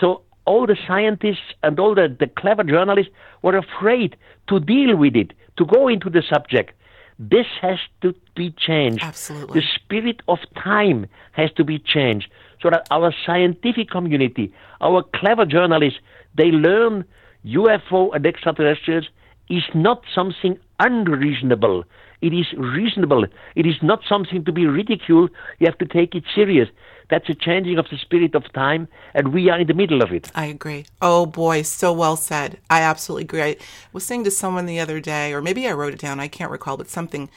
So 0.00 0.20
all 0.44 0.66
the 0.66 0.76
scientists 0.86 1.48
and 1.62 1.78
all 1.80 1.94
the, 1.94 2.14
the 2.18 2.26
clever 2.26 2.64
journalists 2.64 3.12
were 3.42 3.56
afraid 3.56 4.16
to 4.48 4.60
deal 4.60 4.94
with 4.96 5.16
it, 5.16 5.32
to 5.56 5.64
go 5.64 5.88
into 5.88 6.10
the 6.10 6.22
subject. 6.22 6.72
This 7.18 7.46
has 7.62 7.78
to 8.02 8.14
be 8.34 8.50
changed. 8.50 9.02
Absolutely. 9.02 9.60
The 9.60 9.66
spirit 9.74 10.20
of 10.26 10.38
time 10.62 11.06
has 11.32 11.50
to 11.52 11.64
be 11.64 11.78
changed 11.78 12.28
so 12.64 12.70
that 12.70 12.88
our 12.90 13.14
scientific 13.26 13.90
community, 13.90 14.50
our 14.80 15.04
clever 15.14 15.44
journalists, 15.44 16.00
they 16.34 16.46
learn 16.46 17.04
UFO 17.44 18.14
and 18.14 18.24
extraterrestrials 18.24 19.06
is 19.50 19.64
not 19.74 20.02
something 20.14 20.58
unreasonable. 20.80 21.84
It 22.22 22.32
is 22.32 22.46
reasonable. 22.56 23.26
It 23.54 23.66
is 23.66 23.76
not 23.82 24.00
something 24.08 24.46
to 24.46 24.52
be 24.52 24.64
ridiculed. 24.64 25.30
You 25.58 25.66
have 25.66 25.76
to 25.76 25.84
take 25.84 26.14
it 26.14 26.24
serious. 26.34 26.70
That's 27.10 27.28
a 27.28 27.34
changing 27.34 27.76
of 27.76 27.84
the 27.90 27.98
spirit 27.98 28.34
of 28.34 28.50
time, 28.54 28.88
and 29.12 29.34
we 29.34 29.50
are 29.50 29.60
in 29.60 29.66
the 29.66 29.74
middle 29.74 30.02
of 30.02 30.10
it. 30.10 30.32
I 30.34 30.46
agree. 30.46 30.86
Oh 31.02 31.26
boy, 31.26 31.60
so 31.60 31.92
well 31.92 32.16
said. 32.16 32.60
I 32.70 32.80
absolutely 32.80 33.24
agree. 33.24 33.42
I 33.42 33.56
was 33.92 34.06
saying 34.06 34.24
to 34.24 34.30
someone 34.30 34.64
the 34.64 34.80
other 34.80 35.00
day, 35.00 35.34
or 35.34 35.42
maybe 35.42 35.68
I 35.68 35.72
wrote 35.72 35.92
it 35.92 36.00
down, 36.00 36.18
I 36.18 36.28
can't 36.28 36.50
recall, 36.50 36.78
but 36.78 36.88
something 36.88 37.28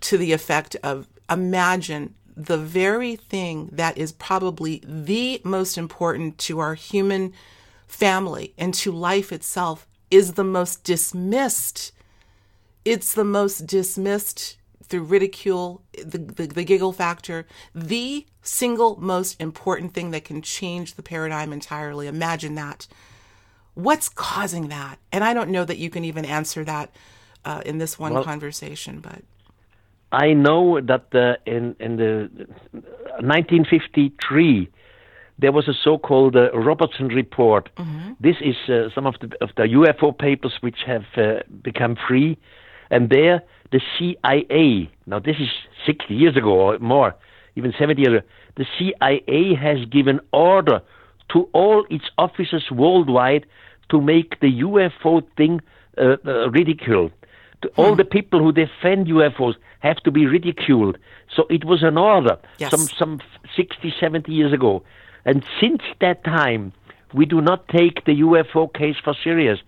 to 0.00 0.16
the 0.16 0.32
effect 0.32 0.76
of 0.82 1.08
imagine 1.30 2.14
the 2.36 2.58
very 2.58 3.16
thing 3.16 3.68
that 3.72 3.98
is 3.98 4.12
probably 4.12 4.82
the 4.84 5.40
most 5.44 5.76
important 5.76 6.38
to 6.38 6.58
our 6.58 6.74
human 6.74 7.32
family 7.86 8.54
and 8.56 8.72
to 8.72 8.90
life 8.90 9.32
itself 9.32 9.86
is 10.10 10.32
the 10.32 10.44
most 10.44 10.84
dismissed. 10.84 11.92
It's 12.84 13.14
the 13.14 13.24
most 13.24 13.66
dismissed 13.66 14.56
through 14.84 15.04
ridicule, 15.04 15.82
the, 15.92 16.18
the, 16.18 16.46
the 16.46 16.64
giggle 16.64 16.92
factor, 16.92 17.46
the 17.74 18.26
single 18.42 19.00
most 19.00 19.40
important 19.40 19.94
thing 19.94 20.10
that 20.10 20.24
can 20.24 20.42
change 20.42 20.94
the 20.94 21.02
paradigm 21.02 21.52
entirely. 21.52 22.06
Imagine 22.06 22.54
that. 22.56 22.86
What's 23.74 24.08
causing 24.08 24.68
that? 24.68 24.98
And 25.10 25.24
I 25.24 25.32
don't 25.32 25.50
know 25.50 25.64
that 25.64 25.78
you 25.78 25.88
can 25.88 26.04
even 26.04 26.24
answer 26.24 26.64
that 26.64 26.90
uh, 27.44 27.62
in 27.64 27.78
this 27.78 27.98
one 27.98 28.22
conversation, 28.22 29.00
but 29.00 29.22
I 30.12 30.34
know 30.34 30.80
that 30.80 31.06
uh, 31.14 31.36
in 31.46 31.74
in 31.80 31.96
the 31.96 32.28
1953 33.20 34.68
there 35.38 35.52
was 35.52 35.66
a 35.66 35.72
so-called 35.72 36.36
uh, 36.36 36.52
Robertson 36.52 37.08
report. 37.08 37.70
This 38.20 38.36
is 38.40 38.56
uh, 38.68 38.90
some 38.94 39.06
of 39.06 39.14
the 39.20 39.28
of 39.40 39.50
the 39.56 39.62
UFO 39.62 40.16
papers 40.16 40.52
which 40.60 40.80
have 40.86 41.04
uh, 41.16 41.40
become 41.62 41.96
free, 42.06 42.38
and 42.90 43.08
there 43.08 43.42
the 43.72 43.80
CIA. 43.98 44.90
Now 45.06 45.18
this 45.18 45.36
is 45.40 45.48
60 45.86 46.14
years 46.14 46.36
ago 46.36 46.50
or 46.50 46.78
more, 46.78 47.14
even 47.56 47.72
70 47.78 48.00
years 48.02 48.18
ago. 48.18 48.26
The 48.56 48.66
CIA 48.78 49.54
has 49.54 49.86
given 49.86 50.20
order 50.32 50.82
to 51.32 51.48
all 51.54 51.86
its 51.88 52.04
officers 52.18 52.70
worldwide 52.70 53.46
to 53.90 54.00
make 54.00 54.40
the 54.40 54.60
UFO 54.60 55.22
thing 55.36 55.60
uh, 55.96 56.16
uh, 56.26 56.50
ridiculed. 56.50 57.12
All 57.76 57.90
hmm. 57.90 57.96
the 57.96 58.04
people 58.04 58.40
who 58.40 58.52
defend 58.52 59.06
UFOs 59.06 59.54
have 59.80 59.96
to 59.98 60.10
be 60.10 60.26
ridiculed. 60.26 60.98
So 61.34 61.46
it 61.50 61.64
was 61.64 61.82
an 61.82 61.98
order 61.98 62.38
Yes. 62.58 62.70
some 62.70 62.86
some 62.98 63.20
60, 63.56 63.94
70 63.98 64.32
years 64.32 64.52
ago. 64.52 64.82
And 65.24 65.44
since 65.60 65.82
that 66.00 66.24
time, 66.24 66.72
we 67.12 67.26
do 67.26 67.40
not 67.40 67.68
take 67.68 68.04
the 68.04 68.20
UFO 68.20 68.72
case 68.72 68.96
for 69.02 69.14
serious. 69.22 69.58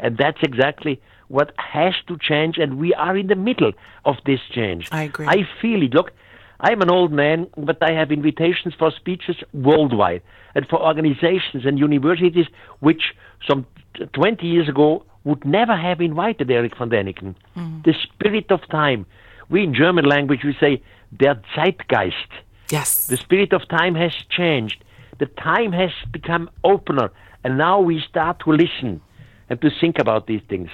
And 0.00 0.16
that's 0.18 0.42
exactly 0.42 1.00
what 1.28 1.52
has 1.56 1.94
to 2.08 2.18
change, 2.18 2.58
and 2.58 2.78
we 2.78 2.92
are 2.94 3.16
in 3.16 3.28
the 3.28 3.34
middle 3.34 3.72
of 4.04 4.16
this 4.26 4.40
change. 4.50 4.88
I 4.92 5.04
agree. 5.04 5.26
I 5.26 5.48
feel 5.60 5.82
it. 5.82 5.94
Look, 5.94 6.12
I'm 6.60 6.80
an 6.82 6.90
old 6.90 7.12
man, 7.12 7.48
but 7.56 7.78
I 7.82 7.92
have 7.92 8.12
invitations 8.12 8.74
for 8.78 8.90
speeches 8.90 9.36
worldwide 9.52 10.22
and 10.54 10.66
for 10.68 10.80
organizations 10.80 11.64
and 11.64 11.78
universities 11.78 12.46
which 12.80 13.14
some 13.46 13.66
20 14.12 14.46
years 14.46 14.68
ago 14.68 15.04
would 15.24 15.44
never 15.44 15.76
have 15.76 16.00
invited 16.00 16.50
Eric 16.50 16.76
von 16.76 16.90
Däniken. 16.90 17.34
Mm-hmm. 17.56 17.82
The 17.84 17.94
spirit 17.94 18.50
of 18.50 18.60
time. 18.68 19.06
We 19.50 19.62
in 19.62 19.74
German 19.74 20.04
language 20.04 20.44
we 20.44 20.54
say 20.60 20.82
der 21.16 21.40
Zeitgeist. 21.54 22.30
yes. 22.70 23.06
The 23.06 23.16
spirit 23.16 23.52
of 23.52 23.66
time 23.68 23.94
has 23.94 24.12
changed. 24.30 24.82
The 25.18 25.26
time 25.26 25.72
has 25.72 25.90
become 26.10 26.50
opener, 26.64 27.10
and 27.44 27.56
now 27.56 27.80
we 27.80 28.00
start 28.00 28.40
to 28.40 28.50
listen 28.50 29.00
and 29.48 29.60
to 29.60 29.70
think 29.80 29.98
about 29.98 30.26
these 30.26 30.42
things. 30.48 30.70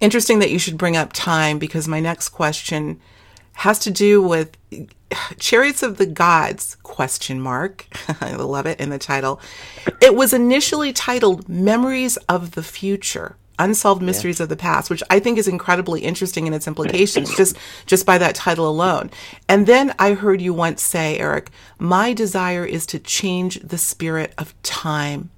Interesting 0.00 0.38
that 0.38 0.50
you 0.50 0.58
should 0.58 0.78
bring 0.78 0.96
up 0.96 1.12
time 1.12 1.58
because 1.58 1.86
my 1.86 2.00
next 2.00 2.30
question 2.30 3.00
has 3.54 3.78
to 3.80 3.90
do 3.90 4.22
with 4.22 4.56
chariots 5.38 5.82
of 5.82 5.98
the 5.98 6.06
gods 6.06 6.76
question 6.82 7.40
mark. 7.40 7.86
I 8.20 8.34
love 8.34 8.66
it 8.66 8.80
in 8.80 8.90
the 8.90 8.98
title. 8.98 9.40
It 10.00 10.14
was 10.14 10.32
initially 10.32 10.92
titled 10.92 11.48
memories 11.48 12.16
of 12.28 12.52
the 12.52 12.62
future 12.62 13.36
unsolved 13.60 14.00
mysteries 14.00 14.40
of 14.40 14.48
the 14.48 14.56
past 14.56 14.88
which 14.88 15.02
i 15.10 15.20
think 15.20 15.36
is 15.36 15.46
incredibly 15.46 16.00
interesting 16.00 16.46
in 16.46 16.54
its 16.54 16.66
implications 16.66 17.36
just 17.36 17.54
just 17.84 18.06
by 18.06 18.16
that 18.16 18.34
title 18.34 18.66
alone. 18.66 19.10
And 19.50 19.66
then 19.66 19.94
i 19.98 20.14
heard 20.14 20.40
you 20.40 20.54
once 20.54 20.82
say 20.82 21.18
eric 21.18 21.50
my 21.78 22.14
desire 22.14 22.64
is 22.64 22.86
to 22.86 22.98
change 22.98 23.60
the 23.60 23.76
spirit 23.76 24.32
of 24.38 24.54
time 24.62 25.28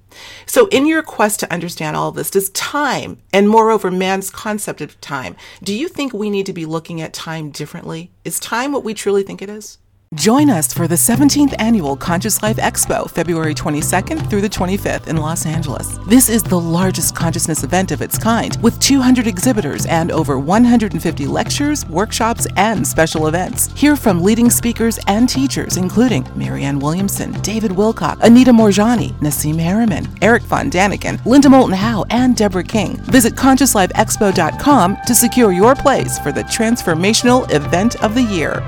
So, 0.45 0.67
in 0.67 0.85
your 0.85 1.03
quest 1.03 1.39
to 1.41 1.51
understand 1.51 1.95
all 1.95 2.09
of 2.09 2.15
this, 2.15 2.29
does 2.29 2.49
time, 2.51 3.19
and 3.31 3.49
moreover, 3.49 3.91
man's 3.91 4.29
concept 4.29 4.81
of 4.81 4.99
time, 5.01 5.35
do 5.63 5.73
you 5.73 5.87
think 5.87 6.13
we 6.13 6.29
need 6.29 6.45
to 6.45 6.53
be 6.53 6.65
looking 6.65 7.01
at 7.01 7.13
time 7.13 7.49
differently? 7.51 8.11
Is 8.23 8.39
time 8.39 8.71
what 8.71 8.83
we 8.83 8.93
truly 8.93 9.23
think 9.23 9.41
it 9.41 9.49
is? 9.49 9.77
Join 10.15 10.51
us 10.51 10.71
for 10.71 10.87
the 10.87 10.95
17th 10.95 11.55
annual 11.57 11.95
Conscious 11.95 12.43
Life 12.43 12.57
Expo, 12.57 13.09
February 13.09 13.55
22nd 13.55 14.29
through 14.29 14.41
the 14.41 14.49
25th 14.49 15.07
in 15.07 15.17
Los 15.17 15.45
Angeles. 15.47 15.97
This 16.05 16.29
is 16.29 16.43
the 16.43 16.59
largest 16.59 17.15
consciousness 17.15 17.63
event 17.63 17.91
of 17.91 18.01
its 18.01 18.17
kind, 18.17 18.55
with 18.61 18.79
200 18.79 19.25
exhibitors 19.25 19.87
and 19.87 20.11
over 20.11 20.37
150 20.37 21.25
lectures, 21.25 21.87
workshops, 21.87 22.45
and 22.57 22.85
special 22.85 23.27
events. 23.27 23.71
Hear 23.73 23.95
from 23.95 24.21
leading 24.21 24.51
speakers 24.51 24.99
and 25.07 25.27
teachers, 25.27 25.77
including 25.77 26.27
Marianne 26.35 26.79
Williamson, 26.79 27.31
David 27.41 27.71
Wilcock, 27.71 28.21
Anita 28.21 28.51
Moorjani, 28.51 29.13
Nassim 29.19 29.55
Haramein, 29.55 30.07
Eric 30.21 30.43
von 30.43 30.69
Daniken, 30.69 31.25
Linda 31.25 31.49
Moulton 31.49 31.75
Howe, 31.75 32.05
and 32.11 32.35
Deborah 32.35 32.63
King. 32.63 32.97
Visit 33.05 33.33
ConsciousLifeExpo.com 33.33 34.97
to 35.07 35.15
secure 35.15 35.51
your 35.51 35.73
place 35.73 36.19
for 36.19 36.31
the 36.31 36.43
transformational 36.43 37.51
event 37.51 38.01
of 38.03 38.13
the 38.13 38.23
year. 38.23 38.61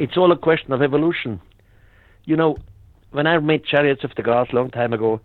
It's 0.00 0.16
all 0.16 0.32
a 0.32 0.38
question 0.38 0.72
of 0.72 0.80
evolution. 0.80 1.42
You 2.24 2.34
know, 2.34 2.56
when 3.10 3.26
I 3.26 3.36
made 3.36 3.66
Chariots 3.66 4.02
of 4.02 4.12
the 4.16 4.22
Gods 4.22 4.48
a 4.50 4.56
long 4.56 4.70
time 4.70 4.94
ago, 4.94 5.20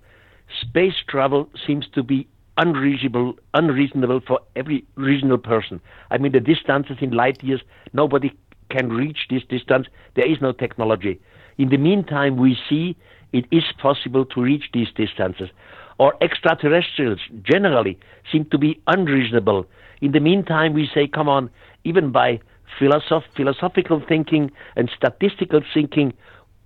space 0.61 0.95
travel 1.07 1.49
seems 1.65 1.87
to 1.93 2.03
be 2.03 2.27
unreasonable, 2.57 3.35
unreasonable 3.53 4.19
for 4.27 4.41
every 4.57 4.83
reasonable 4.95 5.37
person. 5.37 5.79
I 6.11 6.17
mean, 6.17 6.33
the 6.33 6.41
distances 6.41 6.97
in 6.99 7.11
light 7.11 7.41
years, 7.41 7.61
nobody 7.93 8.33
can 8.69 8.89
reach 8.89 9.27
this 9.29 9.43
distance. 9.47 9.87
There 10.17 10.29
is 10.29 10.41
no 10.41 10.51
technology. 10.51 11.21
In 11.57 11.69
the 11.69 11.77
meantime, 11.77 12.35
we 12.35 12.57
see 12.67 12.97
it 13.31 13.45
is 13.51 13.63
possible 13.81 14.25
to 14.25 14.41
reach 14.41 14.65
these 14.73 14.91
distances. 14.93 15.51
Or 15.99 16.15
extraterrestrials 16.21 17.21
generally 17.43 17.97
seem 18.29 18.43
to 18.49 18.57
be 18.57 18.81
unreasonable. 18.87 19.67
In 20.01 20.11
the 20.11 20.19
meantime, 20.19 20.73
we 20.73 20.89
say, 20.93 21.07
come 21.07 21.29
on, 21.29 21.49
even 21.85 22.11
by 22.11 22.41
philosoph- 22.79 23.29
philosophical 23.35 24.01
thinking 24.07 24.51
and 24.75 24.89
statistical 24.95 25.61
thinking, 25.73 26.13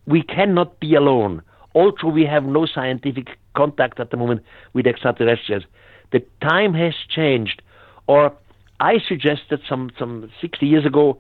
we 0.06 0.22
cannot 0.22 0.80
be 0.80 0.96
alone. 0.96 1.42
Also, 1.74 2.08
we 2.08 2.26
have 2.26 2.46
no 2.46 2.66
scientific 2.66 3.38
contact 3.56 4.00
at 4.00 4.10
the 4.12 4.18
moment 4.18 4.42
with 4.74 4.88
extraterrestrials. 4.88 5.64
The 6.12 6.24
time 6.42 6.74
has 6.74 6.96
changed, 7.08 7.62
or 8.08 8.34
I 8.80 9.00
suggested 9.08 9.62
some, 9.68 9.92
some 9.98 10.32
60 10.42 10.66
years 10.66 10.86
ago 10.86 11.20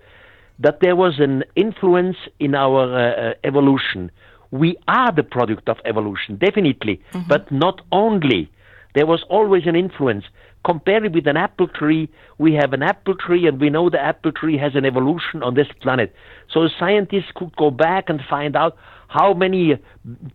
that 0.59 0.79
there 0.81 0.95
was 0.95 1.19
an 1.19 1.43
influence 1.55 2.17
in 2.39 2.55
our 2.55 2.83
uh, 2.97 3.33
evolution. 3.43 4.11
We 4.51 4.77
are 4.87 5.11
the 5.11 5.23
product 5.23 5.69
of 5.69 5.77
evolution, 5.85 6.37
definitely, 6.37 7.01
mm-hmm. 7.13 7.27
but 7.27 7.51
not 7.51 7.81
only. 7.91 8.51
There 8.95 9.05
was 9.05 9.23
always 9.29 9.63
an 9.65 9.75
influence. 9.75 10.25
Compare 10.65 11.05
it 11.05 11.13
with 11.13 11.27
an 11.27 11.37
apple 11.37 11.67
tree. 11.67 12.09
We 12.37 12.53
have 12.55 12.73
an 12.73 12.83
apple 12.83 13.15
tree, 13.15 13.47
and 13.47 13.59
we 13.59 13.69
know 13.69 13.89
the 13.89 14.01
apple 14.01 14.31
tree 14.31 14.57
has 14.57 14.75
an 14.75 14.85
evolution 14.85 15.43
on 15.43 15.53
this 15.53 15.67
planet. 15.81 16.13
So 16.51 16.67
scientists 16.79 17.31
could 17.35 17.55
go 17.55 17.71
back 17.71 18.09
and 18.09 18.19
find 18.29 18.55
out 18.55 18.75
how 19.07 19.33
many 19.33 19.75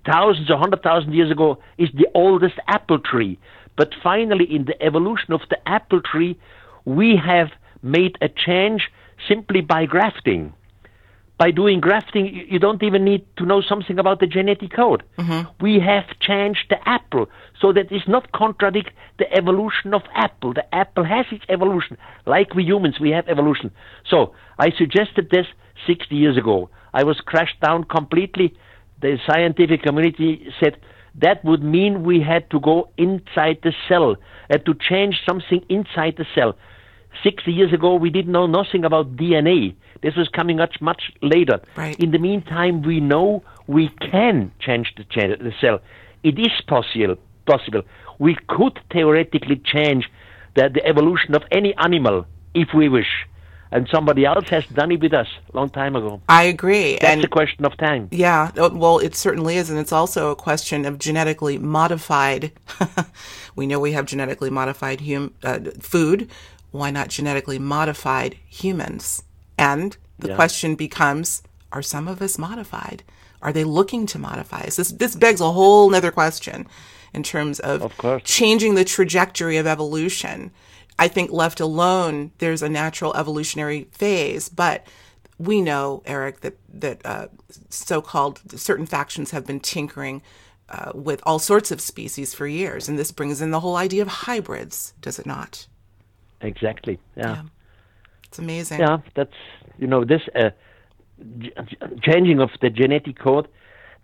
thousands 0.06 0.50
or 0.50 0.58
hundred 0.58 0.82
thousand 0.82 1.12
years 1.12 1.30
ago 1.30 1.58
is 1.78 1.88
the 1.94 2.08
oldest 2.14 2.54
apple 2.68 2.98
tree. 2.98 3.38
But 3.76 3.90
finally, 4.02 4.44
in 4.44 4.64
the 4.64 4.80
evolution 4.82 5.32
of 5.32 5.40
the 5.50 5.58
apple 5.68 6.00
tree, 6.00 6.38
we 6.84 7.16
have 7.16 7.48
made 7.82 8.16
a 8.20 8.28
change 8.28 8.90
simply 9.28 9.60
by 9.60 9.84
grafting 9.86 10.54
by 11.36 11.50
doing 11.50 11.80
grafting, 11.80 12.46
you 12.48 12.58
don't 12.58 12.82
even 12.82 13.04
need 13.04 13.26
to 13.38 13.44
know 13.44 13.60
something 13.60 13.98
about 13.98 14.20
the 14.20 14.26
genetic 14.26 14.72
code. 14.72 15.02
Mm-hmm. 15.18 15.48
We 15.60 15.80
have 15.80 16.04
changed 16.20 16.66
the 16.70 16.88
apple 16.88 17.28
so 17.60 17.72
that 17.72 17.90
it's 17.90 18.06
not 18.06 18.30
contradict 18.32 18.90
the 19.18 19.32
evolution 19.32 19.94
of 19.94 20.02
apple. 20.14 20.54
The 20.54 20.72
apple 20.74 21.04
has 21.04 21.26
its 21.32 21.44
evolution, 21.48 21.98
like 22.26 22.54
we 22.54 22.64
humans, 22.64 23.00
we 23.00 23.10
have 23.10 23.28
evolution. 23.28 23.72
So 24.08 24.34
I 24.58 24.70
suggested 24.70 25.30
this 25.30 25.46
60 25.86 26.14
years 26.14 26.36
ago. 26.36 26.70
I 26.92 27.02
was 27.02 27.20
crashed 27.20 27.60
down 27.60 27.84
completely. 27.84 28.54
The 29.00 29.18
scientific 29.26 29.82
community 29.82 30.52
said 30.60 30.76
that 31.16 31.44
would 31.44 31.62
mean 31.62 32.04
we 32.04 32.20
had 32.20 32.48
to 32.50 32.60
go 32.60 32.90
inside 32.96 33.58
the 33.62 33.72
cell, 33.88 34.16
and 34.48 34.64
to 34.66 34.74
change 34.74 35.22
something 35.28 35.64
inside 35.68 36.14
the 36.16 36.26
cell. 36.34 36.56
60 37.22 37.52
years 37.52 37.72
ago, 37.72 37.94
we 37.94 38.10
didn't 38.10 38.32
know 38.32 38.46
nothing 38.46 38.84
about 38.84 39.16
DNA. 39.16 39.74
This 40.02 40.16
was 40.16 40.28
coming 40.28 40.56
much, 40.56 40.76
much 40.80 41.12
later. 41.22 41.60
Right. 41.76 41.98
In 41.98 42.10
the 42.10 42.18
meantime, 42.18 42.82
we 42.82 43.00
know 43.00 43.42
we 43.66 43.88
can 44.00 44.52
change 44.60 44.92
the, 44.96 45.04
the 45.14 45.52
cell. 45.60 45.80
It 46.22 46.38
is 46.38 46.52
possible. 46.66 47.16
Possible. 47.46 47.82
We 48.18 48.36
could 48.48 48.78
theoretically 48.92 49.60
change 49.64 50.10
the, 50.54 50.70
the 50.72 50.84
evolution 50.86 51.34
of 51.34 51.42
any 51.50 51.74
animal 51.76 52.26
if 52.54 52.68
we 52.74 52.88
wish 52.88 53.26
and 53.74 53.86
somebody 53.88 54.24
else 54.24 54.48
has 54.48 54.64
done 54.66 54.92
it 54.92 55.00
with 55.00 55.12
us 55.12 55.28
a 55.52 55.56
long 55.56 55.68
time 55.68 55.96
ago. 55.96 56.22
I 56.28 56.44
agree. 56.44 56.92
That's 56.92 57.04
and 57.04 57.24
a 57.24 57.28
question 57.28 57.66
of 57.66 57.76
time. 57.76 58.08
Yeah, 58.10 58.52
uh, 58.56 58.70
well, 58.72 58.98
it 58.98 59.14
certainly 59.14 59.56
is, 59.56 59.68
and 59.68 59.78
it's 59.78 59.92
also 59.92 60.30
a 60.30 60.36
question 60.36 60.86
of 60.86 60.98
genetically 60.98 61.58
modified. 61.58 62.52
we 63.56 63.66
know 63.66 63.78
we 63.78 63.92
have 63.92 64.06
genetically 64.06 64.48
modified 64.48 65.02
hum, 65.02 65.34
uh, 65.42 65.58
food 65.80 66.30
why 66.74 66.90
not 66.90 67.08
genetically 67.08 67.58
modified 67.58 68.36
humans? 68.48 69.22
And 69.56 69.96
the 70.18 70.30
yeah. 70.30 70.34
question 70.34 70.74
becomes, 70.74 71.42
are 71.70 71.82
some 71.82 72.08
of 72.08 72.20
us 72.20 72.36
modified? 72.36 73.04
Are 73.40 73.52
they 73.52 73.62
looking 73.62 74.06
to 74.06 74.18
modify 74.18 74.62
us? 74.62 74.76
This, 74.76 74.90
this 74.90 75.14
begs 75.14 75.40
a 75.40 75.52
whole 75.52 75.94
other 75.94 76.10
question 76.10 76.66
in 77.12 77.22
terms 77.22 77.60
of, 77.60 77.82
of 78.04 78.24
changing 78.24 78.74
the 78.74 78.84
trajectory 78.84 79.56
of 79.56 79.68
evolution. 79.68 80.50
I 80.98 81.08
think 81.08 81.32
left 81.32 81.60
alone, 81.60 82.30
there's 82.38 82.62
a 82.62 82.68
natural 82.68 83.14
evolutionary 83.16 83.88
phase, 83.92 84.48
but 84.48 84.86
we 85.38 85.60
know, 85.60 86.02
Eric, 86.06 86.40
that 86.40 86.56
that 86.72 87.04
uh, 87.04 87.26
so-called 87.68 88.40
certain 88.58 88.86
factions 88.86 89.32
have 89.32 89.46
been 89.46 89.60
tinkering 89.60 90.22
uh, 90.68 90.92
with 90.94 91.20
all 91.24 91.38
sorts 91.38 91.70
of 91.70 91.80
species 91.80 92.34
for 92.34 92.46
years, 92.46 92.88
and 92.88 92.98
this 92.98 93.10
brings 93.12 93.40
in 93.40 93.50
the 93.50 93.60
whole 93.60 93.76
idea 93.76 94.02
of 94.02 94.08
hybrids, 94.08 94.94
does 95.00 95.18
it 95.18 95.26
not? 95.26 95.66
Exactly. 96.40 96.98
Yeah. 97.16 97.34
yeah. 97.34 97.42
It's 98.24 98.38
amazing. 98.38 98.80
Yeah, 98.80 98.98
that's 99.14 99.34
you 99.78 99.86
know 99.86 100.04
this 100.04 100.22
uh, 100.34 100.50
g- 101.38 101.52
changing 102.02 102.40
of 102.40 102.50
the 102.60 102.70
genetic 102.70 103.18
code 103.18 103.48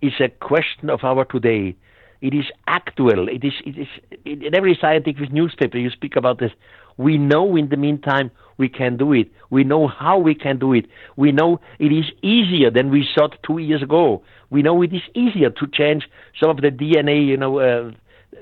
is 0.03 0.13
a 0.21 0.29
question 0.29 0.91
of 0.91 1.05
our 1.05 1.25
today. 1.25 1.77
It 2.21 2.35
is 2.35 2.47
actual. 2.67 3.29
It 3.29 3.45
is. 3.45 3.55
It 3.65 3.79
is 3.79 3.89
in 4.25 4.55
every 4.55 4.77
scientific 4.81 5.33
newspaper 5.33 5.79
you 5.79 5.91
speak 5.91 6.17
about 6.17 6.39
this. 6.39 6.53
We 7.01 7.17
know 7.17 7.57
in 7.57 7.71
the 7.71 7.79
meantime 7.79 8.31
we 8.59 8.69
can 8.69 8.99
do 8.99 9.15
it. 9.15 9.29
We 9.49 9.65
know 9.65 9.89
how 9.89 10.19
we 10.19 10.35
can 10.35 10.59
do 10.59 10.75
it. 10.75 10.85
We 11.17 11.33
know 11.33 11.59
it 11.79 11.93
is 12.01 12.05
easier 12.23 12.71
than 12.71 12.91
we 12.91 13.09
thought 13.15 13.39
two 13.43 13.57
years 13.57 13.83
ago. 13.83 14.23
We 14.51 14.61
know 14.61 14.83
it 14.83 14.93
is 14.93 15.01
easier 15.15 15.49
to 15.49 15.67
change 15.67 16.03
some 16.39 16.51
of 16.51 16.59
the 16.59 16.71
DNA, 16.71 17.27
you 17.27 17.39
know, 17.39 17.59
uh, 17.59 17.93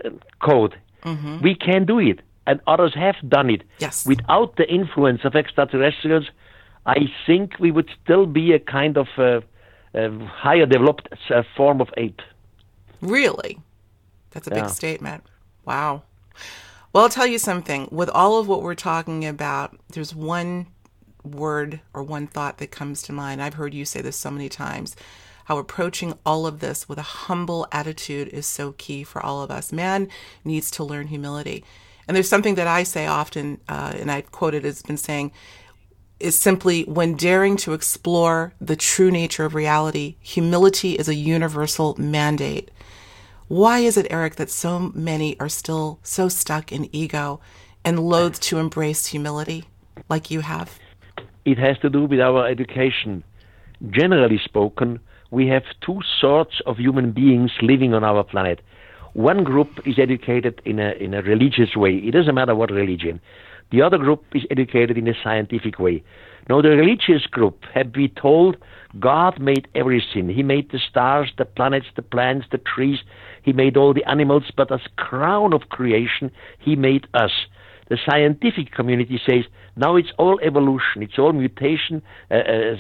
uh, 0.04 0.10
code. 0.42 0.74
Mm-hmm. 1.04 1.40
We 1.40 1.54
can 1.54 1.86
do 1.86 2.00
it 2.00 2.18
and 2.48 2.60
others 2.66 2.94
have 2.96 3.14
done 3.28 3.48
it. 3.48 3.62
Yes. 3.78 4.04
Without 4.04 4.56
the 4.56 4.68
influence 4.68 5.20
of 5.24 5.36
extraterrestrials, 5.36 6.28
I 6.84 6.98
think 7.26 7.60
we 7.60 7.70
would 7.70 7.88
still 8.02 8.26
be 8.26 8.54
a 8.54 8.58
kind 8.58 8.96
of 8.96 9.06
uh, 9.18 9.40
uh, 9.94 10.10
higher 10.26 10.66
developed 10.66 11.08
uh, 11.30 11.44
form 11.56 11.80
of 11.80 11.90
ape. 11.96 12.22
Really? 13.02 13.60
That's 14.32 14.48
a 14.48 14.50
yeah. 14.50 14.62
big 14.62 14.70
statement. 14.70 15.22
Wow. 15.64 16.02
Well, 16.92 17.04
I'll 17.04 17.10
tell 17.10 17.26
you 17.26 17.38
something. 17.38 17.88
With 17.90 18.08
all 18.10 18.38
of 18.38 18.48
what 18.48 18.62
we're 18.62 18.74
talking 18.74 19.26
about, 19.26 19.78
there's 19.92 20.14
one 20.14 20.68
word 21.22 21.80
or 21.92 22.02
one 22.02 22.26
thought 22.26 22.58
that 22.58 22.70
comes 22.70 23.02
to 23.02 23.12
mind. 23.12 23.42
I've 23.42 23.54
heard 23.54 23.74
you 23.74 23.84
say 23.84 24.00
this 24.00 24.16
so 24.16 24.30
many 24.30 24.48
times 24.48 24.96
how 25.44 25.58
approaching 25.58 26.14
all 26.26 26.46
of 26.46 26.60
this 26.60 26.88
with 26.88 26.98
a 26.98 27.02
humble 27.02 27.66
attitude 27.72 28.28
is 28.28 28.46
so 28.46 28.72
key 28.72 29.02
for 29.02 29.24
all 29.24 29.42
of 29.42 29.50
us. 29.50 29.72
Man 29.72 30.08
needs 30.44 30.70
to 30.72 30.84
learn 30.84 31.06
humility. 31.06 31.64
And 32.06 32.14
there's 32.14 32.28
something 32.28 32.54
that 32.56 32.66
I 32.66 32.82
say 32.82 33.06
often, 33.06 33.60
uh, 33.68 33.94
and 33.96 34.10
I've 34.10 34.30
quoted 34.32 34.64
as 34.64 34.82
been 34.82 34.96
saying, 34.96 35.32
is 36.20 36.38
simply 36.38 36.82
when 36.84 37.16
daring 37.16 37.56
to 37.58 37.74
explore 37.74 38.52
the 38.60 38.76
true 38.76 39.10
nature 39.10 39.44
of 39.44 39.54
reality, 39.54 40.16
humility 40.20 40.94
is 40.94 41.08
a 41.08 41.14
universal 41.14 41.94
mandate. 41.98 42.70
Why 43.48 43.78
is 43.78 43.96
it, 43.96 44.06
Eric, 44.10 44.36
that 44.36 44.50
so 44.50 44.78
many 44.94 45.40
are 45.40 45.48
still 45.48 46.00
so 46.02 46.28
stuck 46.28 46.70
in 46.70 46.94
ego 46.94 47.40
and 47.82 47.98
loath 47.98 48.38
to 48.40 48.58
embrace 48.58 49.06
humility 49.06 49.64
like 50.10 50.30
you 50.30 50.40
have? 50.40 50.78
It 51.46 51.56
has 51.56 51.78
to 51.78 51.88
do 51.88 52.04
with 52.04 52.20
our 52.20 52.46
education. 52.46 53.24
Generally 53.88 54.40
spoken, 54.44 55.00
we 55.30 55.48
have 55.48 55.62
two 55.80 56.00
sorts 56.20 56.60
of 56.66 56.76
human 56.76 57.12
beings 57.12 57.50
living 57.62 57.94
on 57.94 58.04
our 58.04 58.22
planet. 58.22 58.60
One 59.14 59.44
group 59.44 59.70
is 59.86 59.98
educated 59.98 60.60
in 60.66 60.78
a, 60.78 60.90
in 61.00 61.14
a 61.14 61.22
religious 61.22 61.74
way. 61.74 61.96
It 61.96 62.10
doesn't 62.10 62.34
matter 62.34 62.54
what 62.54 62.70
religion. 62.70 63.18
The 63.70 63.80
other 63.80 63.96
group 63.96 64.24
is 64.34 64.42
educated 64.50 64.98
in 64.98 65.08
a 65.08 65.14
scientific 65.24 65.78
way. 65.78 66.02
Now, 66.50 66.60
the 66.60 66.70
religious 66.70 67.26
group 67.26 67.64
have 67.74 67.92
been 67.92 68.10
told 68.10 68.56
God 68.98 69.38
made 69.38 69.68
everything. 69.74 70.28
He 70.28 70.42
made 70.42 70.70
the 70.70 70.78
stars, 70.78 71.32
the 71.36 71.44
planets, 71.44 71.86
the 71.94 72.02
plants, 72.02 72.46
the 72.50 72.58
trees. 72.58 72.98
He 73.42 73.52
made 73.52 73.76
all 73.76 73.94
the 73.94 74.04
animals, 74.04 74.44
but 74.56 74.72
as 74.72 74.80
crown 74.96 75.52
of 75.52 75.68
creation, 75.68 76.30
He 76.58 76.76
made 76.76 77.06
us. 77.14 77.32
The 77.88 77.98
scientific 78.04 78.72
community 78.72 79.20
says 79.24 79.44
now 79.78 79.94
it's 79.96 80.12
all 80.18 80.40
evolution, 80.42 81.02
it's 81.02 81.18
all 81.18 81.32
mutation, 81.32 82.02
uh, 82.30 82.34
uh, 82.34 82.74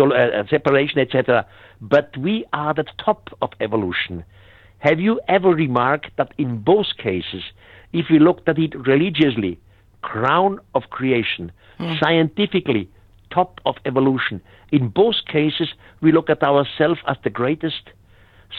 uh, 0.00 0.04
uh, 0.08 0.44
separation, 0.48 0.98
etc. 0.98 1.46
But 1.80 2.16
we 2.16 2.46
are 2.52 2.72
the 2.72 2.86
top 3.04 3.28
of 3.42 3.50
evolution. 3.60 4.24
Have 4.78 5.00
you 5.00 5.20
ever 5.28 5.50
remarked 5.50 6.16
that 6.16 6.32
in 6.38 6.58
both 6.58 6.86
cases, 6.98 7.42
if 7.92 8.06
we 8.10 8.18
looked 8.18 8.48
at 8.48 8.58
it 8.58 8.74
religiously, 8.86 9.60
crown 10.02 10.60
of 10.74 10.84
creation, 10.90 11.52
mm. 11.78 12.00
scientifically, 12.00 12.88
top 13.30 13.60
of 13.66 13.76
evolution, 13.84 14.40
in 14.72 14.88
both 14.88 15.16
cases, 15.30 15.68
we 16.00 16.10
look 16.10 16.28
at 16.28 16.42
ourselves 16.42 17.00
as 17.06 17.16
the 17.22 17.30
greatest. 17.30 17.90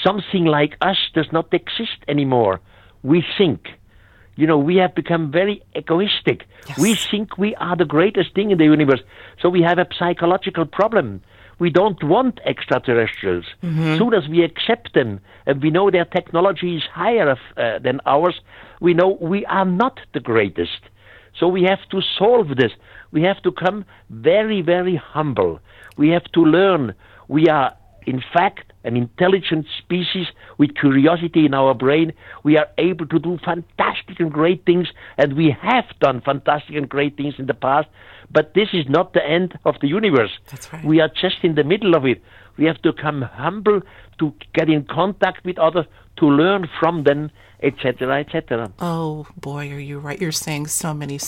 Something 0.03 0.45
like 0.45 0.77
us 0.81 0.97
does 1.13 1.31
not 1.31 1.53
exist 1.53 1.97
anymore. 2.07 2.61
We 3.03 3.23
think. 3.37 3.67
You 4.35 4.47
know, 4.47 4.57
we 4.57 4.75
have 4.77 4.93
become 4.93 5.31
very 5.31 5.63
egoistic. 5.75 6.45
Yes. 6.67 6.77
We 6.77 6.95
think 6.95 7.37
we 7.37 7.55
are 7.55 7.75
the 7.75 7.85
greatest 7.85 8.33
thing 8.35 8.51
in 8.51 8.57
the 8.57 8.65
universe. 8.65 9.01
So 9.41 9.49
we 9.49 9.61
have 9.61 9.77
a 9.77 9.87
psychological 9.97 10.65
problem. 10.65 11.21
We 11.57 11.69
don't 11.69 12.03
want 12.03 12.41
extraterrestrials. 12.45 13.45
Mm-hmm. 13.63 13.97
Soon 13.97 14.13
as 14.13 14.27
we 14.27 14.43
accept 14.43 14.93
them 14.93 15.21
and 15.45 15.61
we 15.63 15.69
know 15.69 15.89
their 15.89 16.03
technology 16.03 16.75
is 16.75 16.83
higher 16.83 17.31
uh, 17.31 17.79
than 17.79 18.01
ours, 18.05 18.41
we 18.81 18.93
know 18.93 19.17
we 19.21 19.45
are 19.45 19.63
not 19.63 20.01
the 20.13 20.19
greatest. 20.19 20.81
So 21.39 21.47
we 21.47 21.63
have 21.63 21.87
to 21.91 22.01
solve 22.17 22.57
this. 22.57 22.71
We 23.11 23.21
have 23.23 23.41
to 23.43 23.51
come 23.51 23.85
very, 24.09 24.61
very 24.61 24.95
humble. 24.97 25.59
We 25.95 26.09
have 26.09 26.25
to 26.33 26.41
learn. 26.41 26.93
We 27.29 27.47
are, 27.47 27.73
in 28.05 28.23
fact, 28.33 28.71
an 28.83 28.95
intelligent 28.95 29.65
species 29.77 30.27
with 30.57 30.75
curiosity 30.75 31.45
in 31.45 31.53
our 31.53 31.73
brain. 31.73 32.13
We 32.43 32.57
are 32.57 32.67
able 32.77 33.07
to 33.07 33.19
do 33.19 33.39
fantastic 33.43 34.19
and 34.19 34.31
great 34.31 34.65
things, 34.65 34.87
and 35.17 35.35
we 35.35 35.55
have 35.61 35.85
done 35.99 36.21
fantastic 36.21 36.75
and 36.75 36.87
great 36.87 37.17
things 37.17 37.35
in 37.37 37.47
the 37.47 37.53
past. 37.53 37.87
But 38.31 38.53
this 38.53 38.69
is 38.73 38.85
not 38.87 39.13
the 39.13 39.25
end 39.25 39.57
of 39.65 39.75
the 39.81 39.87
universe. 39.87 40.31
That's 40.51 40.71
right. 40.71 40.85
We 40.85 41.01
are 41.01 41.09
just 41.09 41.37
in 41.43 41.55
the 41.55 41.63
middle 41.63 41.95
of 41.95 42.05
it. 42.05 42.21
We 42.57 42.65
have 42.65 42.81
to 42.83 42.93
come 42.93 43.21
humble 43.21 43.81
to 44.19 44.33
get 44.53 44.69
in 44.69 44.85
contact 44.85 45.43
with 45.43 45.57
others, 45.59 45.85
to 46.17 46.25
learn 46.25 46.69
from 46.79 47.03
them, 47.03 47.31
etc., 47.61 48.19
etc. 48.21 48.71
Oh 48.79 49.27
boy, 49.37 49.71
are 49.71 49.79
you 49.79 49.99
right? 49.99 50.21
You're 50.21 50.31
saying 50.31 50.67
so 50.67 50.93
many 50.93 51.19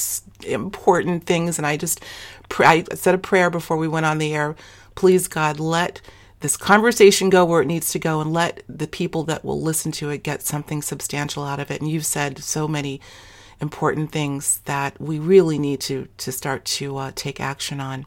important 0.46 1.26
things, 1.26 1.58
and 1.58 1.66
I 1.66 1.76
just 1.78 2.04
I 2.60 2.86
said 2.94 3.16
a 3.16 3.18
prayer 3.18 3.50
before 3.50 3.78
we 3.78 3.88
went 3.88 4.06
on 4.06 4.20
the 4.20 4.34
air. 4.34 4.56
Please, 4.96 5.28
God, 5.28 5.60
let 5.60 6.02
this 6.40 6.58
conversation 6.58 7.30
go 7.30 7.46
where 7.46 7.62
it 7.62 7.68
needs 7.68 7.92
to 7.92 8.00
go, 8.00 8.22
and 8.22 8.32
let 8.32 8.64
the 8.70 8.88
people 8.88 9.24
that 9.24 9.44
will 9.44 9.62
listen 9.62 9.92
to 9.94 10.10
it 10.10 10.24
get 10.24 10.44
something 10.44 10.82
substantial 10.82 11.44
out 11.44 11.60
of 11.60 11.72
it. 11.72 11.82
And 11.82 11.90
you've 11.90 12.06
said 12.06 12.40
so 12.40 12.68
many 12.68 13.02
important 13.60 14.12
things 14.12 14.60
that 14.66 15.00
we 15.02 15.18
really 15.20 15.58
need 15.58 15.82
to 15.82 16.08
to 16.18 16.32
start 16.32 16.64
to 16.66 16.98
uh, 16.98 17.12
take 17.16 17.40
action 17.40 17.80
on. 17.80 18.06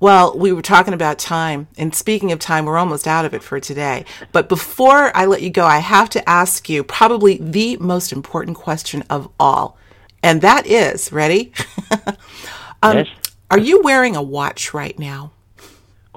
Well, 0.00 0.38
we 0.38 0.52
were 0.52 0.62
talking 0.62 0.94
about 0.94 1.18
time, 1.18 1.66
and 1.76 1.92
speaking 1.92 2.30
of 2.30 2.38
time, 2.38 2.66
we're 2.66 2.78
almost 2.78 3.08
out 3.08 3.24
of 3.24 3.34
it 3.34 3.42
for 3.42 3.58
today. 3.58 4.04
But 4.30 4.48
before 4.48 5.10
I 5.16 5.26
let 5.26 5.42
you 5.42 5.50
go, 5.50 5.64
I 5.64 5.78
have 5.78 6.08
to 6.10 6.28
ask 6.28 6.68
you 6.68 6.84
probably 6.84 7.38
the 7.38 7.76
most 7.78 8.12
important 8.12 8.56
question 8.56 9.02
of 9.10 9.28
all, 9.40 9.76
and 10.22 10.40
that 10.42 10.66
is 10.66 11.10
ready? 11.10 11.52
um, 12.82 12.98
yes. 12.98 13.08
Are 13.50 13.58
you 13.58 13.80
wearing 13.82 14.14
a 14.14 14.22
watch 14.22 14.72
right 14.72 14.96
now? 14.98 15.32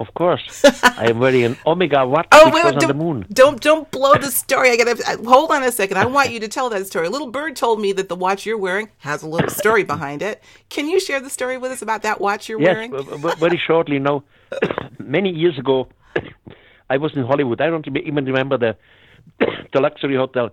Of 0.02 0.14
course, 0.14 0.64
I 0.82 1.10
am 1.10 1.20
wearing 1.20 1.44
an 1.44 1.56
Omega 1.64 2.04
watch 2.04 2.26
oh, 2.32 2.50
wait, 2.52 2.64
on 2.64 2.88
the 2.88 2.92
moon. 2.92 3.24
Don't 3.32 3.60
don't 3.60 3.88
blow 3.92 4.14
the 4.16 4.32
story. 4.42 4.70
I 4.72 4.76
gotta 4.76 4.96
hold 5.24 5.52
on 5.52 5.62
a 5.62 5.70
second. 5.70 5.96
I 5.96 6.06
want 6.06 6.32
you 6.32 6.40
to 6.40 6.48
tell 6.48 6.68
that 6.70 6.88
story. 6.88 7.06
A 7.06 7.10
little 7.10 7.30
bird 7.30 7.54
told 7.54 7.80
me 7.80 7.92
that 7.92 8.08
the 8.08 8.16
watch 8.16 8.44
you're 8.44 8.58
wearing 8.58 8.88
has 8.98 9.22
a 9.22 9.28
little 9.28 9.48
story 9.48 9.84
behind 9.84 10.20
it. 10.20 10.42
Can 10.70 10.88
you 10.88 10.98
share 10.98 11.20
the 11.20 11.30
story 11.30 11.56
with 11.56 11.70
us 11.70 11.82
about 11.82 12.02
that 12.02 12.20
watch 12.20 12.48
you're 12.48 12.60
yes, 12.60 12.74
wearing? 12.74 12.92
Yes, 12.92 13.38
very 13.38 13.62
shortly. 13.64 14.00
No, 14.00 14.24
many 14.98 15.30
years 15.30 15.56
ago, 15.56 15.86
I 16.90 16.96
was 16.96 17.12
in 17.14 17.24
Hollywood. 17.24 17.60
I 17.60 17.68
don't 17.68 17.86
even 17.86 18.24
remember 18.24 18.58
the 18.58 18.76
the 19.72 19.80
luxury 19.80 20.16
hotel, 20.16 20.50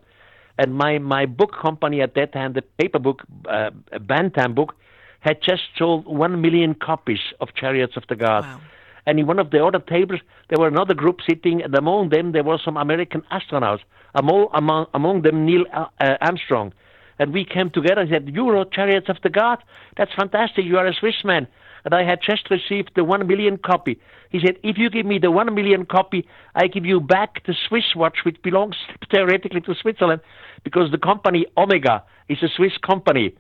and 0.60 0.76
my 0.76 1.00
my 1.00 1.26
book 1.26 1.54
company 1.60 2.04
at 2.04 2.14
that 2.14 2.34
time, 2.34 2.54
the 2.54 2.62
paper 2.62 3.00
book, 3.00 3.24
uh, 3.50 3.72
Bantam 4.00 4.54
book, 4.54 4.76
had 5.22 5.42
just 5.42 5.64
sold 5.76 6.06
one 6.06 6.40
million 6.40 6.76
copies 6.76 7.24
of 7.42 7.56
Chariots 7.56 7.98
of 7.98 8.04
the 8.10 8.16
God. 8.16 8.44
Wow 8.44 8.62
and 9.10 9.20
in 9.20 9.26
one 9.26 9.40
of 9.40 9.50
the 9.50 9.66
other 9.66 9.80
tables 9.80 10.20
there 10.50 10.60
were 10.60 10.68
another 10.68 10.94
group 10.94 11.18
sitting, 11.28 11.64
and 11.64 11.74
among 11.74 12.10
them 12.10 12.32
there 12.32 12.44
were 12.44 12.60
some 12.64 12.78
American 12.78 13.24
astronauts, 13.32 13.80
among 14.14 14.48
among, 14.54 14.86
among 14.94 15.24
them 15.24 15.46
Neil 15.48 15.66
uh, 15.74 15.86
uh, 16.00 16.18
Armstrong. 16.22 16.72
And 17.18 17.34
we 17.34 17.44
came 17.44 17.72
together 17.72 18.02
and 18.02 18.10
said, 18.12 18.30
"You 18.32 18.52
wrote 18.52 18.72
Chariots 18.72 19.10
of 19.10 19.18
the 19.24 19.32
God? 19.32 19.58
That's 19.98 20.14
fantastic. 20.14 20.64
You 20.64 20.78
are 20.78 20.86
a 20.86 20.94
Swiss 20.94 21.24
man." 21.26 21.48
And 21.86 21.94
I 21.96 22.04
had 22.04 22.20
just 22.22 22.52
received 22.52 22.92
the 22.96 23.04
one 23.04 23.26
million 23.26 23.58
copy. 23.58 24.00
He 24.30 24.40
said, 24.46 24.58
"If 24.62 24.78
you 24.78 24.92
give 24.92 25.08
me 25.08 25.18
the 25.18 25.32
one 25.32 25.54
million 25.56 25.86
copy, 25.88 26.28
I 26.54 26.68
give 26.68 26.86
you 26.86 27.00
back 27.00 27.44
the 27.48 27.56
Swiss 27.68 27.96
watch, 27.96 28.20
which 28.26 28.40
belongs 28.44 28.76
theoretically 29.12 29.62
to 29.62 29.74
Switzerland, 29.74 30.22
because 30.64 30.92
the 30.92 31.00
company 31.00 31.48
Omega 31.58 32.04
is 32.28 32.44
a 32.44 32.50
Swiss 32.56 32.78
company." 32.78 33.34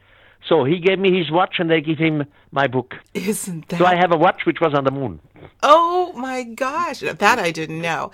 So 0.47 0.63
he 0.63 0.79
gave 0.79 0.99
me 0.99 1.17
his 1.17 1.29
watch 1.31 1.55
and 1.59 1.71
I 1.71 1.79
give 1.79 1.97
him 1.97 2.25
my 2.51 2.67
book. 2.67 2.95
Isn't 3.13 3.67
that? 3.69 3.77
So 3.77 3.85
I 3.85 3.95
have 3.95 4.11
a 4.11 4.17
watch 4.17 4.45
which 4.45 4.59
was 4.61 4.73
on 4.73 4.83
the 4.83 4.91
moon. 4.91 5.19
Oh 5.61 6.13
my 6.13 6.43
gosh. 6.43 7.01
That 7.01 7.39
I 7.39 7.51
didn't 7.51 7.81
know. 7.81 8.11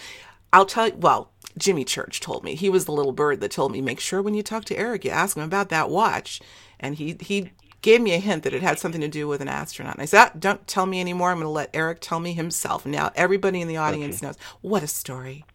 I'll 0.52 0.66
tell 0.66 0.88
you, 0.88 0.96
well, 0.96 1.32
Jimmy 1.58 1.86
Church 1.86 2.20
told 2.20 2.44
me. 2.44 2.56
He 2.56 2.70
was 2.70 2.86
the 2.86 2.92
little 2.92 3.12
bird 3.12 3.42
that 3.42 3.52
told 3.52 3.72
me, 3.72 3.82
make 3.82 4.00
sure 4.00 4.22
when 4.22 4.34
you 4.34 4.44
talk 4.44 4.66
to 4.66 4.78
Eric, 4.78 5.06
you 5.06 5.12
ask 5.12 5.38
him 5.38 5.44
about 5.44 5.70
that 5.70 5.90
watch. 5.90 6.42
And 6.80 6.96
he, 6.96 7.18
he 7.20 7.52
gave 7.82 8.02
me 8.02 8.14
a 8.14 8.20
hint 8.20 8.44
that 8.44 8.54
it 8.54 8.62
had 8.62 8.80
something 8.80 9.02
to 9.02 9.08
do 9.08 9.28
with 9.28 9.42
an 9.42 9.48
astronaut. 9.48 9.96
And 9.96 10.02
I 10.02 10.06
said, 10.06 10.20
ah, 10.20 10.32
don't 10.38 10.68
tell 10.68 10.86
me 10.86 11.00
anymore. 11.00 11.32
I'm 11.32 11.38
going 11.38 11.46
to 11.46 11.50
let 11.50 11.70
Eric 11.74 12.00
tell 12.02 12.20
me 12.20 12.34
himself. 12.34 12.86
Now 12.86 13.12
everybody 13.16 13.62
in 13.62 13.68
the 13.68 13.78
audience 13.78 14.18
okay. 14.18 14.28
knows. 14.28 14.38
What 14.62 14.84
a 14.84 14.88
story. 14.88 15.46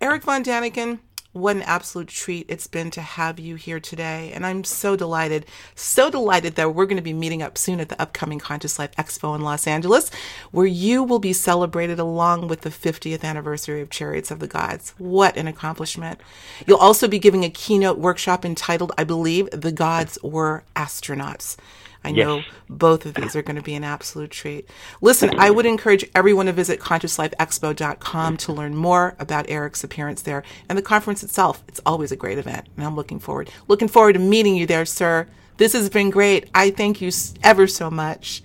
Eric 0.00 0.24
Von 0.24 0.44
Daniken, 0.44 0.98
what 1.32 1.56
an 1.56 1.62
absolute 1.62 2.08
treat 2.08 2.46
it's 2.48 2.66
been 2.66 2.90
to 2.90 3.00
have 3.00 3.38
you 3.38 3.56
here 3.56 3.80
today. 3.80 4.32
And 4.34 4.44
I'm 4.44 4.64
so 4.64 4.96
delighted, 4.96 5.46
so 5.74 6.10
delighted 6.10 6.56
that 6.56 6.74
we're 6.74 6.86
going 6.86 6.96
to 6.96 7.02
be 7.02 7.12
meeting 7.12 7.42
up 7.42 7.56
soon 7.56 7.80
at 7.80 7.88
the 7.88 8.00
upcoming 8.00 8.38
Conscious 8.38 8.78
Life 8.78 8.94
Expo 8.96 9.34
in 9.34 9.42
Los 9.42 9.66
Angeles, 9.66 10.10
where 10.50 10.66
you 10.66 11.02
will 11.02 11.18
be 11.18 11.32
celebrated 11.32 11.98
along 11.98 12.48
with 12.48 12.62
the 12.62 12.70
50th 12.70 13.24
anniversary 13.24 13.80
of 13.80 13.90
Chariots 13.90 14.30
of 14.30 14.40
the 14.40 14.46
Gods. 14.46 14.94
What 14.98 15.36
an 15.36 15.48
accomplishment. 15.48 16.20
You'll 16.66 16.76
also 16.78 17.08
be 17.08 17.18
giving 17.18 17.44
a 17.44 17.50
keynote 17.50 17.98
workshop 17.98 18.44
entitled, 18.44 18.92
I 18.98 19.04
believe, 19.04 19.48
The 19.52 19.72
Gods 19.72 20.18
Were 20.22 20.64
Astronauts. 20.76 21.56
I 22.04 22.10
yes. 22.10 22.26
know 22.26 22.42
both 22.68 23.06
of 23.06 23.14
these 23.14 23.36
are 23.36 23.42
going 23.42 23.56
to 23.56 23.62
be 23.62 23.74
an 23.74 23.84
absolute 23.84 24.30
treat. 24.30 24.68
Listen, 25.00 25.38
I 25.38 25.50
would 25.50 25.66
encourage 25.66 26.08
everyone 26.14 26.46
to 26.46 26.52
visit 26.52 26.80
consciouslifeexpo.com 26.80 28.36
to 28.38 28.52
learn 28.52 28.74
more 28.74 29.14
about 29.18 29.48
Eric's 29.48 29.84
appearance 29.84 30.22
there 30.22 30.42
and 30.68 30.76
the 30.76 30.82
conference 30.82 31.22
itself. 31.22 31.62
It's 31.68 31.80
always 31.86 32.12
a 32.12 32.16
great 32.16 32.38
event, 32.38 32.68
and 32.76 32.84
I'm 32.84 32.96
looking 32.96 33.18
forward 33.18 33.50
looking 33.68 33.88
forward 33.88 34.14
to 34.14 34.18
meeting 34.18 34.56
you 34.56 34.66
there, 34.66 34.84
sir. 34.84 35.28
This 35.56 35.72
has 35.74 35.88
been 35.88 36.10
great. 36.10 36.50
I 36.54 36.70
thank 36.70 37.00
you 37.00 37.10
ever 37.42 37.66
so 37.66 37.90
much. 37.90 38.42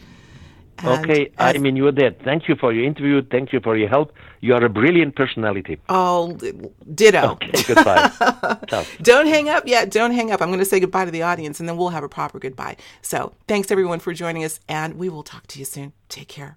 And 0.79 1.05
okay, 1.05 1.31
as, 1.37 1.55
I 1.55 1.57
mean, 1.57 1.75
you're 1.75 1.91
there. 1.91 2.11
Thank 2.11 2.47
you 2.47 2.55
for 2.55 2.71
your 2.71 2.85
interview. 2.85 3.23
Thank 3.23 3.51
you 3.51 3.59
for 3.59 3.75
your 3.75 3.89
help. 3.89 4.13
You 4.39 4.55
are 4.55 4.63
a 4.63 4.69
brilliant 4.69 5.15
personality. 5.15 5.79
Oh, 5.89 6.37
ditto. 6.93 7.31
Okay, 7.31 7.63
goodbye. 7.73 8.11
Don't 9.01 9.27
hang 9.27 9.49
up 9.49 9.67
yet. 9.67 9.91
Don't 9.91 10.11
hang 10.11 10.31
up. 10.31 10.41
I'm 10.41 10.49
going 10.49 10.59
to 10.59 10.65
say 10.65 10.79
goodbye 10.79 11.05
to 11.05 11.11
the 11.11 11.23
audience 11.23 11.59
and 11.59 11.67
then 11.67 11.77
we'll 11.77 11.89
have 11.89 12.03
a 12.03 12.09
proper 12.09 12.39
goodbye. 12.39 12.77
So 13.01 13.33
thanks 13.47 13.71
everyone 13.71 13.99
for 13.99 14.13
joining 14.13 14.43
us 14.43 14.59
and 14.69 14.95
we 14.95 15.09
will 15.09 15.23
talk 15.23 15.47
to 15.47 15.59
you 15.59 15.65
soon. 15.65 15.93
Take 16.09 16.29
care. 16.29 16.55